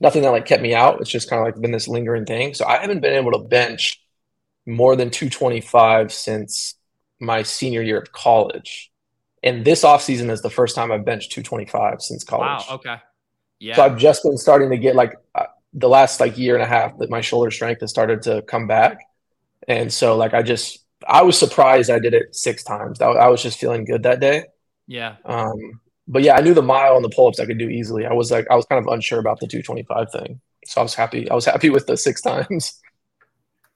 [0.00, 1.00] Nothing that like kept me out.
[1.00, 2.52] It's just kind of like been this lingering thing.
[2.52, 3.98] So I haven't been able to bench
[4.66, 6.74] more than 225 since
[7.18, 8.90] my senior year of college.
[9.42, 12.66] And this offseason is the first time I've benched 225 since college.
[12.68, 12.74] Wow.
[12.74, 12.96] Okay.
[13.58, 13.76] Yeah.
[13.76, 15.46] So I've just been starting to get like uh,
[15.76, 18.66] the last like year and a half that my shoulder strength has started to come
[18.66, 18.98] back.
[19.68, 23.00] And so like I just, I was surprised I did it six times.
[23.00, 24.44] I, I was just feeling good that day.
[24.86, 25.16] Yeah.
[25.24, 28.06] Um, but yeah, I knew the mile and the pull ups I could do easily.
[28.06, 30.40] I was like, I was kind of unsure about the 225 thing.
[30.64, 31.30] So I was happy.
[31.30, 32.80] I was happy with the six times.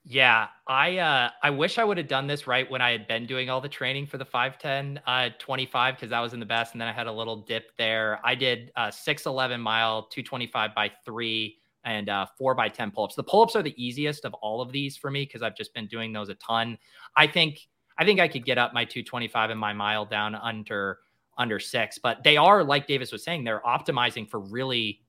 [0.03, 3.27] Yeah, I uh, I wish I would have done this right when I had been
[3.27, 6.73] doing all the training for the 510 uh, 25 because that was in the best,
[6.73, 8.19] and then I had a little dip there.
[8.23, 13.15] I did uh, 611 mile 225 by three and uh, four by 10 pull-ups.
[13.15, 15.87] The pull-ups are the easiest of all of these for me because I've just been
[15.87, 16.77] doing those a ton.
[17.15, 17.67] I think
[17.97, 20.99] I think I could get up my 225 and my mile down under
[21.37, 25.01] under six, but they are like Davis was saying, they're optimizing for really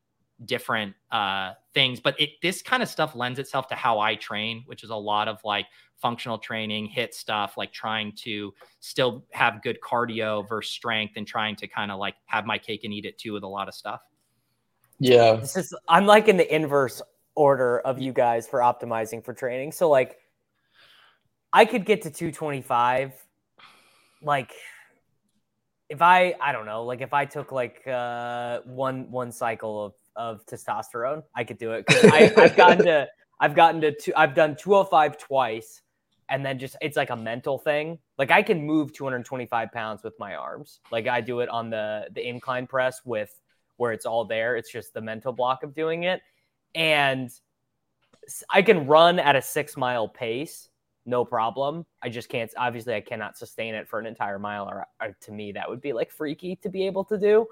[0.44, 2.00] different uh, things.
[2.00, 4.96] But it this kind of stuff lends itself to how I train, which is a
[4.96, 5.66] lot of like
[6.00, 11.56] functional training, hit stuff, like trying to still have good cardio versus strength and trying
[11.56, 13.74] to kind of like have my cake and eat it too with a lot of
[13.74, 14.00] stuff.
[14.98, 15.34] Yeah.
[15.36, 17.02] This is I'm like in the inverse
[17.34, 19.72] order of you guys for optimizing for training.
[19.72, 20.18] So like
[21.52, 23.12] I could get to 225
[24.22, 24.52] like
[25.88, 29.94] if I I don't know, like if I took like uh one one cycle of
[30.16, 31.84] of testosterone, I could do it.
[31.88, 33.08] I, I've gotten to
[33.40, 35.82] I've gotten to two, I've done 205 twice,
[36.28, 37.98] and then just it's like a mental thing.
[38.16, 40.80] Like I can move 225 pounds with my arms.
[40.90, 43.38] Like I do it on the the incline press with
[43.76, 44.56] where it's all there.
[44.56, 46.20] It's just the mental block of doing it,
[46.74, 47.30] and
[48.50, 50.68] I can run at a six mile pace,
[51.04, 51.84] no problem.
[52.02, 52.52] I just can't.
[52.56, 54.68] Obviously, I cannot sustain it for an entire mile.
[54.68, 57.46] Or, or to me, that would be like freaky to be able to do.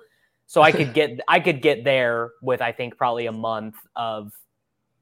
[0.46, 4.32] So I could get I could get there with I think probably a month of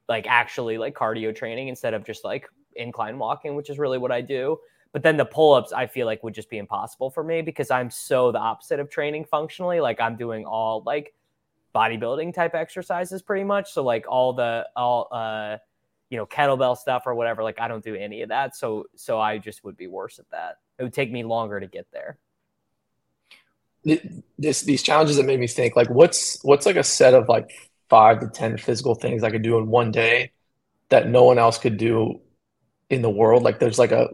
[0.09, 2.47] like actually like cardio training instead of just like
[2.77, 4.59] incline walking, which is really what I do.
[4.93, 7.90] But then the pull-ups I feel like would just be impossible for me because I'm
[7.90, 9.81] so the opposite of training functionally.
[9.81, 11.15] Like I'm doing all like
[11.74, 13.73] bodybuilding type exercises pretty much.
[13.73, 15.59] So like all the all uh
[16.10, 18.56] you know kettlebell stuff or whatever like I don't do any of that.
[18.56, 20.59] So so I just would be worse at that.
[20.78, 22.19] It would take me longer to get there
[24.39, 27.51] this these challenges that made me think like what's what's like a set of like
[27.89, 30.32] five to ten physical things I could do in one day
[30.90, 32.20] that no one else could do
[32.90, 33.43] in the world.
[33.43, 34.10] Like there's like a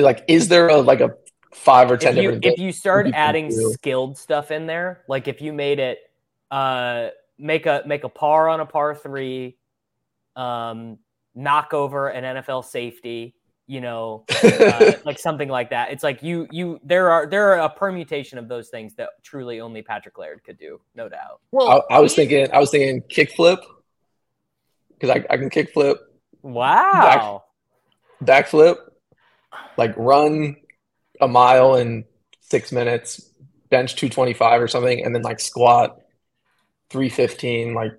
[0.00, 1.14] like is there a like a
[1.52, 5.28] five or ten if you, different if you start adding skilled stuff in there, like
[5.28, 5.98] if you made it
[6.50, 7.08] uh
[7.38, 9.56] make a make a par on a par three,
[10.36, 10.98] um,
[11.34, 13.34] knock over an NFL safety,
[13.66, 15.92] you know, uh, like something like that.
[15.92, 19.60] It's like you you there are there are a permutation of those things that truly
[19.60, 21.40] only Patrick Laird could do, no doubt.
[21.50, 23.62] Well, I, I was thinking I was thinking kickflip
[24.90, 25.96] because I, I can kickflip.
[26.42, 27.44] Wow.
[28.20, 28.76] Back, backflip,
[29.76, 30.56] like run
[31.20, 32.04] a mile in
[32.40, 33.30] six minutes,
[33.68, 36.00] bench two twenty five or something, and then like squat
[36.90, 37.92] three fifteen like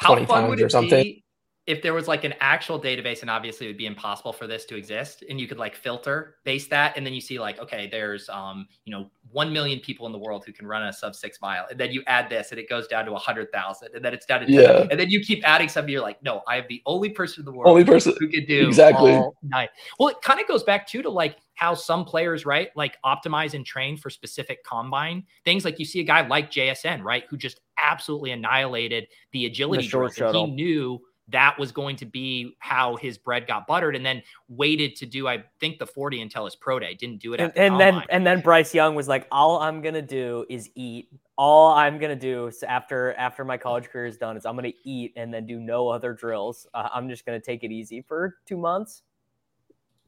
[0.00, 1.21] twenty times or something.
[1.66, 4.46] Be- if there was like an actual database and obviously it would be impossible for
[4.46, 7.58] this to exist and you could like filter base that and then you see like
[7.60, 10.92] okay there's um you know 1 million people in the world who can run a
[10.92, 13.88] sub 6 mile and then you add this and it goes down to a 100,000
[13.94, 14.86] and then it's down to yeah.
[14.90, 17.44] and then you keep adding something you're like no I am the only person in
[17.44, 19.12] the world only person who could do exactly.
[19.12, 22.70] all night well it kind of goes back too to like how some players right
[22.74, 25.64] like optimize and train for specific combine things.
[25.64, 29.88] Like you see a guy like JSN right who just absolutely annihilated the agility the
[29.88, 34.22] short he knew that was going to be how his bread got buttered and then
[34.48, 36.94] waited to do i think the 40 until his pro day.
[36.94, 40.02] Didn't do it and, and then and then bryce young was like all i'm gonna
[40.02, 41.08] do is eat.
[41.38, 45.12] All i'm gonna do after after my college career is done is i'm gonna eat
[45.16, 46.66] and then do no other drills.
[46.74, 49.02] Uh, i'm just gonna take it easy for two months.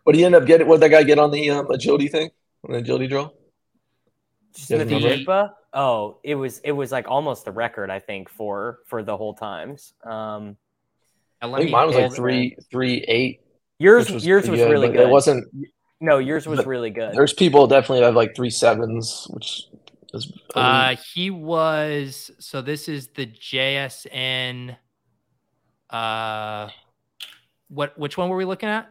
[0.04, 0.68] What do you end up getting?
[0.68, 2.30] What did that guy get on the um, agility thing?
[2.64, 3.34] On the agility drill?
[4.68, 4.76] The
[5.72, 9.34] Oh, it was it was like almost the record, I think, for for the whole
[9.34, 9.94] times.
[10.04, 10.56] Um,
[11.52, 13.40] I think mine was like three, three, eight.
[13.78, 15.00] Yours, was yours was good, really good.
[15.00, 15.46] It wasn't.
[16.00, 17.14] No, yours was really good.
[17.14, 19.64] There's people definitely have like three sevens, which
[20.12, 20.32] is.
[20.54, 22.30] Uh, he was.
[22.38, 24.76] So this is the JSN.
[25.90, 26.68] Uh,
[27.68, 27.98] what?
[27.98, 28.88] Which one were we looking at?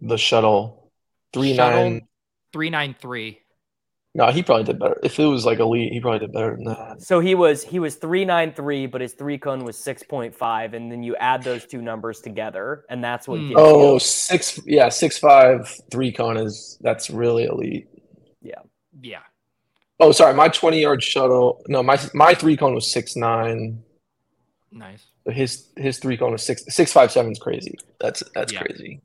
[0.00, 0.90] The shuttle,
[1.32, 2.08] three shuttle, nine,
[2.52, 3.40] three nine three.
[4.12, 4.98] No, he probably did better.
[5.04, 7.00] If it was like elite, he probably did better than that.
[7.00, 10.34] So he was he was three nine three, but his three cone was six point
[10.34, 13.38] five, and then you add those two numbers together, and that's what.
[13.38, 13.52] Mm.
[13.54, 14.00] Oh, you.
[14.00, 17.88] six yeah, six five three cone is that's really elite.
[18.42, 18.62] Yeah,
[19.00, 19.20] yeah.
[20.00, 21.62] Oh, sorry, my twenty yard shuttle.
[21.68, 23.80] No, my my three cone was six nine.
[24.72, 25.06] Nice.
[25.26, 27.78] His his three cone was six six five seven is crazy.
[28.00, 28.62] That's that's yeah.
[28.62, 29.02] crazy.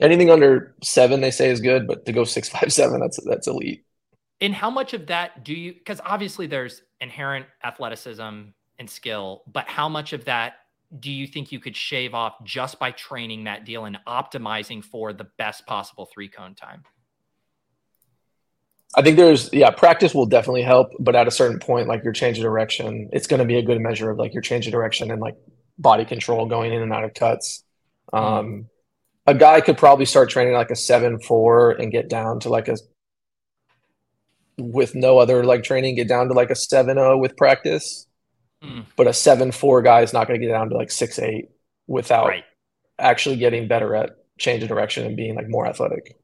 [0.00, 3.46] Anything under seven, they say is good, but to go six five seven, that's that's
[3.46, 3.84] elite.
[4.40, 8.22] And how much of that do you, because obviously there's inherent athleticism
[8.78, 10.54] and skill, but how much of that
[11.00, 15.12] do you think you could shave off just by training that deal and optimizing for
[15.12, 16.84] the best possible three cone time?
[18.94, 22.12] I think there's yeah, practice will definitely help, but at a certain point, like your
[22.12, 24.72] change of direction, it's going to be a good measure of like your change of
[24.72, 25.36] direction and like
[25.78, 27.64] body control going in and out of cuts.
[28.12, 28.24] Mm-hmm.
[28.24, 28.66] Um,
[29.26, 32.68] a guy could probably start training like a seven four and get down to like
[32.68, 32.76] a
[34.58, 38.06] with no other like training get down to like a 7-0 with practice
[38.62, 38.84] mm.
[38.96, 41.48] but a 7-4 guy is not going to get down to like 6-8
[41.86, 42.44] without right.
[42.98, 46.16] actually getting better at change of direction and being like more athletic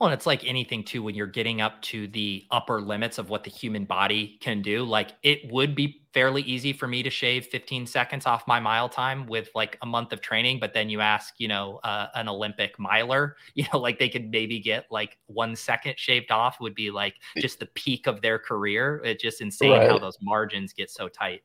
[0.00, 3.28] well, and it's like anything too, when you're getting up to the upper limits of
[3.28, 7.10] what the human body can do, like it would be fairly easy for me to
[7.10, 10.58] shave 15 seconds off my mile time with like a month of training.
[10.58, 14.30] But then you ask, you know, uh, an Olympic miler, you know, like they could
[14.30, 18.38] maybe get like one second shaved off would be like just the peak of their
[18.38, 19.02] career.
[19.04, 19.90] It's just insane right.
[19.90, 21.42] how those margins get so tight.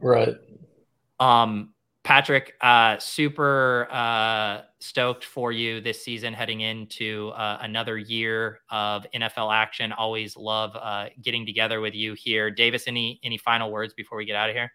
[0.00, 0.36] Right.
[1.20, 1.73] Um,
[2.04, 9.06] Patrick, uh, super uh, stoked for you this season, heading into uh, another year of
[9.14, 9.90] NFL action.
[9.90, 12.86] Always love uh, getting together with you here, Davis.
[12.86, 14.70] Any any final words before we get out of here?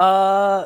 [0.00, 0.64] Uh,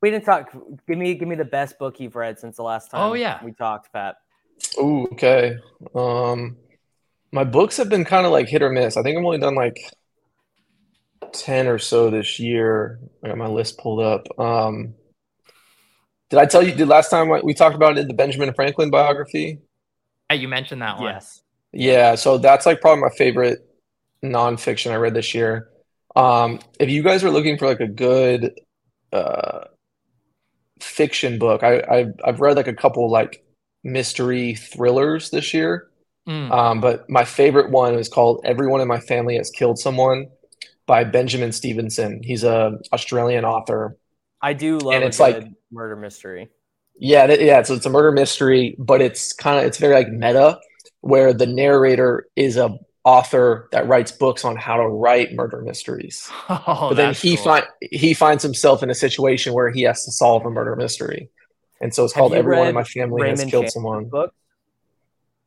[0.00, 0.52] we didn't talk.
[0.86, 3.00] Give me give me the best book you've read since the last time.
[3.00, 4.18] Oh yeah, we talked, Pat.
[4.78, 5.56] Oh okay.
[5.96, 6.58] Um,
[7.32, 8.96] my books have been kind of like hit or miss.
[8.96, 9.76] I think I've only done like
[11.32, 13.00] 10 or so this year.
[13.22, 14.26] I got my list pulled up.
[14.38, 14.94] Um,
[16.30, 19.58] did I tell you, did last time we talked about it, the Benjamin Franklin biography?
[20.30, 21.12] Yeah, you mentioned that one.
[21.12, 21.42] Yes.
[21.72, 22.14] Yeah.
[22.14, 23.66] So that's like probably my favorite
[24.24, 25.68] nonfiction I read this year.
[26.16, 28.58] Um, if you guys are looking for like a good
[29.12, 29.64] uh,
[30.80, 33.44] fiction book, I, I've, I've read like a couple like
[33.84, 35.88] mystery thrillers this year.
[36.28, 36.50] Mm.
[36.50, 40.28] Um, but my favorite one is called Everyone in My Family Has Killed Someone
[40.86, 42.22] by Benjamin Stevenson.
[42.22, 43.96] He's a Australian author.
[44.40, 46.50] I do love and it's like murder mystery.
[46.98, 47.62] Yeah, yeah.
[47.62, 50.58] So it's a murder mystery, but it's kind of it's very like meta,
[51.00, 56.30] where the narrator is a author that writes books on how to write murder mysteries.
[56.48, 57.44] Oh, but then he cool.
[57.44, 61.30] find he finds himself in a situation where he has to solve a murder mystery,
[61.80, 64.34] and so it's Have called "Everyone in My Family Raymond Has Killed Chandler's Someone." Book?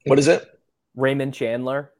[0.06, 0.48] What is it?
[0.96, 1.92] Raymond Chandler.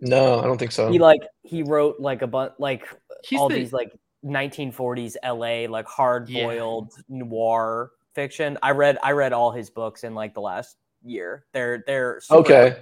[0.00, 0.90] No, I don't think so.
[0.90, 2.86] He like he wrote like a bunch like
[3.24, 3.56] He's all the...
[3.56, 3.92] these like
[4.24, 7.02] 1940s LA like hard boiled yeah.
[7.24, 8.58] noir fiction.
[8.62, 11.44] I read I read all his books in like the last year.
[11.52, 12.76] They're they're okay.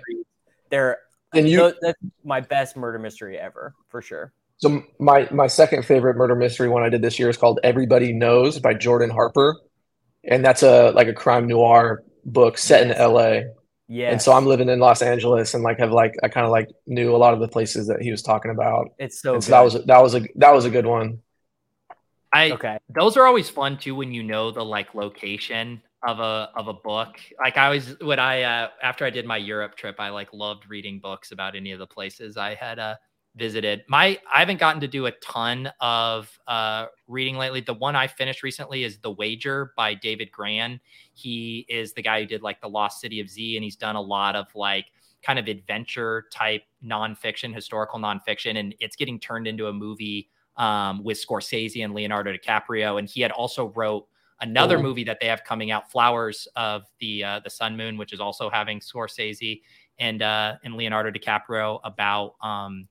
[0.71, 0.99] They're
[1.35, 4.33] and you that's my best murder mystery ever for sure.
[4.59, 8.13] So my my second favorite murder mystery one I did this year is called Everybody
[8.13, 9.57] Knows by Jordan Harper,
[10.25, 12.97] and that's a like a crime noir book set yes.
[12.97, 13.45] in L.A.
[13.89, 14.11] Yeah.
[14.11, 16.71] And so I'm living in Los Angeles and like have like I kind of like
[16.87, 18.89] knew a lot of the places that he was talking about.
[18.99, 21.21] It's so, so that was that was a that was a good one.
[22.33, 22.79] I okay.
[22.95, 26.73] Those are always fun too when you know the like location of a of a
[26.73, 27.17] book.
[27.39, 30.69] Like I always when I uh after I did my Europe trip, I like loved
[30.69, 32.97] reading books about any of the places I had uh
[33.37, 33.85] visited.
[33.87, 37.61] My I haven't gotten to do a ton of uh, reading lately.
[37.61, 40.81] The one I finished recently is The Wager by David Grann.
[41.13, 43.97] He is the guy who did like The Lost City of Z, and he's done
[43.97, 44.87] a lot of like
[45.23, 51.05] kind of adventure type nonfiction, historical nonfiction, and it's getting turned into a movie um,
[51.05, 52.99] with Scorsese and Leonardo DiCaprio.
[52.99, 54.07] And he had also wrote
[54.41, 54.83] another oh.
[54.83, 58.21] movie that they have coming out, Flowers of the uh, the Sun Moon, which is
[58.21, 59.61] also having Scorsese
[59.99, 62.89] and uh, and Leonardo DiCaprio about um,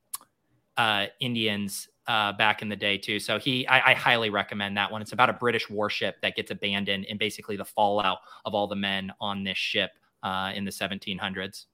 [0.77, 3.19] uh, Indians uh, back in the day too.
[3.19, 5.01] So he, I, I, highly recommend that one.
[5.01, 8.75] It's about a British warship that gets abandoned and basically the fallout of all the
[8.75, 9.91] men on this ship
[10.21, 11.65] uh, in the 1700s.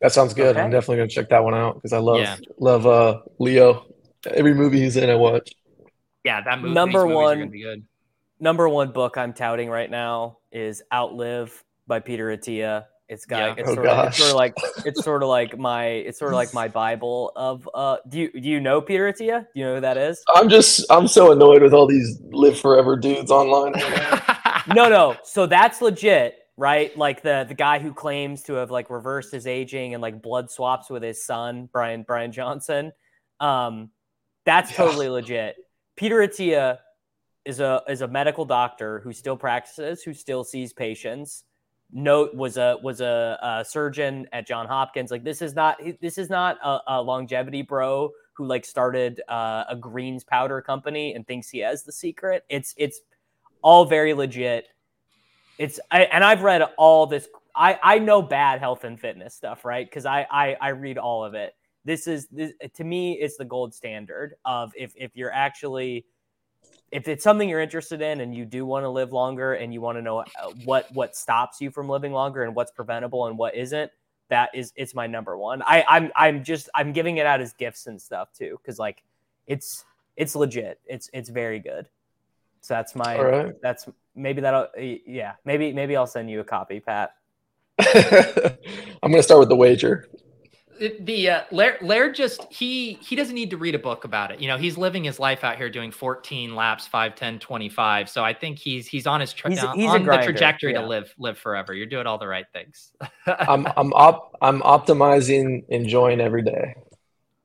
[0.00, 0.56] That sounds good.
[0.56, 0.60] Okay.
[0.60, 2.36] I'm definitely gonna check that one out because I love yeah.
[2.58, 3.86] love uh, Leo.
[4.26, 5.50] Every movie he's in, I watch.
[6.24, 6.74] Yeah, that movie.
[6.74, 7.52] Number one,
[8.38, 12.84] number one book I'm touting right now is Outlive by Peter Attia.
[13.08, 13.62] It's got yeah.
[13.62, 14.54] it's, oh, sort of, it's, sort of, like
[14.84, 18.32] it's sort of like my it's sort of like my Bible of uh do you
[18.32, 19.42] do you know Peter Attia?
[19.42, 20.22] Do you know who that is?
[20.34, 23.74] I'm just I'm so annoyed with all these live forever dudes online.
[24.74, 25.16] no, no.
[25.22, 26.96] So that's legit, right?
[26.98, 30.50] Like the the guy who claims to have like reversed his aging and like blood
[30.50, 32.92] swaps with his son, Brian Brian Johnson.
[33.38, 33.90] Um
[34.44, 34.78] that's yeah.
[34.78, 35.56] totally legit.
[35.96, 36.78] Peter Attia
[37.44, 41.44] is a is a medical doctor who still practices, who still sees patients
[41.92, 45.10] note was a was a, a, surgeon at John Hopkins.
[45.10, 49.64] Like this is not this is not a, a longevity bro who like started uh,
[49.68, 52.44] a greens powder company and thinks he has the secret.
[52.48, 53.00] It's it's
[53.62, 54.68] all very legit.
[55.58, 57.28] It's I, and I've read all this.
[57.54, 59.88] I I know bad health and fitness stuff, right?
[59.88, 61.54] Because I, I I read all of it.
[61.84, 66.04] This is this, to me, it's the gold standard of if if you're actually
[66.96, 69.82] if it's something you're interested in and you do want to live longer and you
[69.82, 70.24] want to know uh,
[70.64, 73.90] what what stops you from living longer and what's preventable and what isn't
[74.30, 75.62] that is it's my number one.
[75.62, 79.02] I i'm i'm just i'm giving it out as gifts and stuff too because like
[79.46, 79.84] it's
[80.16, 80.80] it's legit.
[80.86, 81.86] It's it's very good.
[82.62, 83.54] So that's my right.
[83.60, 87.10] that's maybe that'll yeah maybe maybe i'll send you a copy pat.
[87.78, 90.08] I'm gonna start with the wager
[91.00, 94.40] the uh, Laird, Laird just he he doesn't need to read a book about it.
[94.40, 98.08] You know, he's living his life out here doing 14 laps, 5, 10, 25.
[98.08, 100.80] So I think he's he's on his tra- he's, he's on the trajectory yeah.
[100.80, 101.74] to live live forever.
[101.74, 102.92] You're doing all the right things.
[103.26, 106.74] I'm I'm op- I'm optimizing, enjoying every day.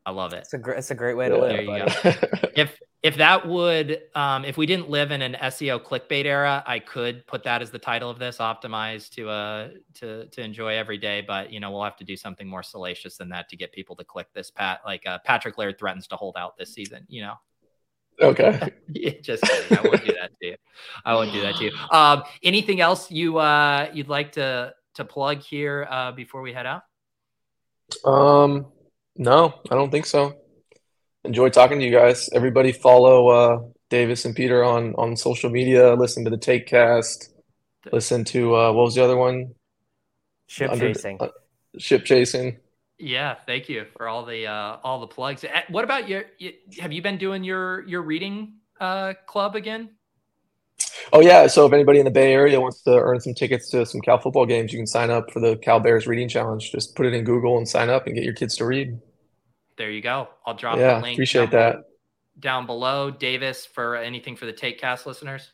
[0.05, 0.39] I love it.
[0.39, 2.01] It's a great it's a great way to yeah, live.
[2.03, 2.49] There you go.
[2.55, 6.79] if if that would um, if we didn't live in an SEO clickbait era, I
[6.79, 10.97] could put that as the title of this, optimized to uh to to enjoy every
[10.97, 11.21] day.
[11.21, 13.95] But you know, we'll have to do something more salacious than that to get people
[13.97, 14.49] to click this.
[14.49, 17.05] Pat like uh, Patrick Laird threatens to hold out this season.
[17.07, 17.33] You know.
[18.21, 18.71] Okay.
[19.21, 19.77] Just kidding.
[19.77, 20.55] I won't do that to you.
[21.05, 21.71] I won't do that to you.
[21.91, 26.65] Um, anything else you uh you'd like to to plug here uh before we head
[26.65, 26.83] out?
[28.05, 28.67] Um,
[29.21, 30.41] no, I don't think so
[31.23, 32.29] enjoy talking to you guys.
[32.33, 35.93] Everybody follow uh, Davis and Peter on on social media.
[35.93, 37.29] Listen to the Taek Cast.
[37.91, 39.55] Listen to uh, what was the other one?
[40.47, 41.17] Ship Under, chasing.
[41.19, 41.27] Uh,
[41.77, 42.57] ship chasing.
[42.97, 45.43] Yeah, thank you for all the uh, all the plugs.
[45.69, 46.25] What about your?
[46.79, 49.89] Have you been doing your your reading uh, club again?
[51.13, 51.47] Oh yeah.
[51.47, 54.19] So if anybody in the Bay Area wants to earn some tickets to some Cal
[54.19, 56.71] football games, you can sign up for the Cal Bears Reading Challenge.
[56.71, 58.99] Just put it in Google and sign up and get your kids to read
[59.77, 60.29] there you go.
[60.45, 61.15] I'll drop yeah, the link.
[61.15, 61.71] Appreciate that.
[61.71, 61.83] Below,
[62.39, 65.51] down below, Davis, for anything for the Taek Cast listeners.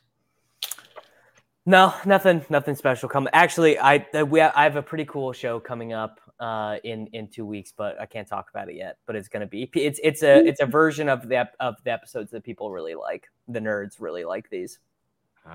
[1.66, 3.28] No, nothing, nothing special coming.
[3.34, 7.44] Actually, I we I have a pretty cool show coming up uh, in in two
[7.44, 8.96] weeks, but I can't talk about it yet.
[9.06, 12.30] But it's gonna be it's it's a it's a version of the of the episodes
[12.30, 13.28] that people really like.
[13.48, 14.78] The nerds really like these.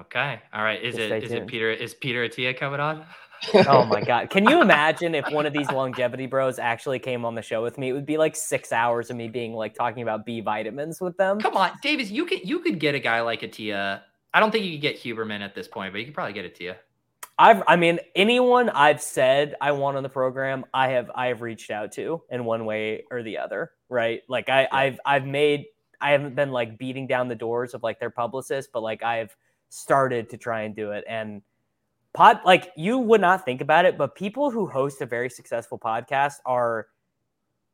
[0.02, 0.42] Okay.
[0.54, 0.82] All right.
[0.82, 1.44] Is it is tuned.
[1.44, 3.06] it Peter is Peter Attia coming on?
[3.68, 4.30] oh my god.
[4.30, 7.78] Can you imagine if one of these longevity bros actually came on the show with
[7.78, 7.90] me?
[7.90, 11.18] It would be like 6 hours of me being like talking about B vitamins with
[11.18, 11.40] them.
[11.40, 14.02] Come on, Davis, you could you could get a guy like Attia.
[14.34, 16.52] I don't think you could get Huberman at this point, but you could probably get
[16.52, 16.76] Attia.
[17.38, 21.42] I've I mean anyone I've said I want on the program, I have I have
[21.42, 24.22] reached out to in one way or the other, right?
[24.28, 24.68] Like I yeah.
[24.72, 25.66] I've I've made
[26.00, 29.36] I haven't been like beating down the doors of like their publicists, but like I've
[29.74, 31.42] started to try and do it and
[32.14, 35.80] pod like you would not think about it, but people who host a very successful
[35.80, 36.88] podcast are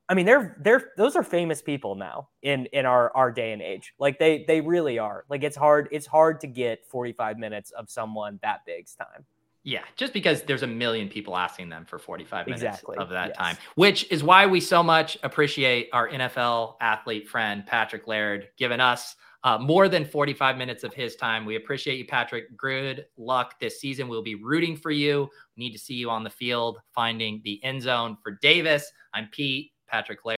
[0.07, 3.61] I mean, they're they're those are famous people now in in our our day and
[3.61, 3.93] age.
[3.99, 5.25] Like they they really are.
[5.29, 9.25] Like it's hard it's hard to get 45 minutes of someone that big's time.
[9.63, 12.97] Yeah, just because there's a million people asking them for 45 minutes exactly.
[12.97, 13.37] of that yes.
[13.37, 18.79] time, which is why we so much appreciate our NFL athlete friend Patrick Laird giving
[18.79, 21.45] us uh, more than 45 minutes of his time.
[21.45, 22.57] We appreciate you, Patrick.
[22.57, 24.07] Good luck this season.
[24.07, 25.29] We'll be rooting for you.
[25.55, 28.91] We need to see you on the field, finding the end zone for Davis.
[29.13, 30.38] I'm Pete, Patrick Laird.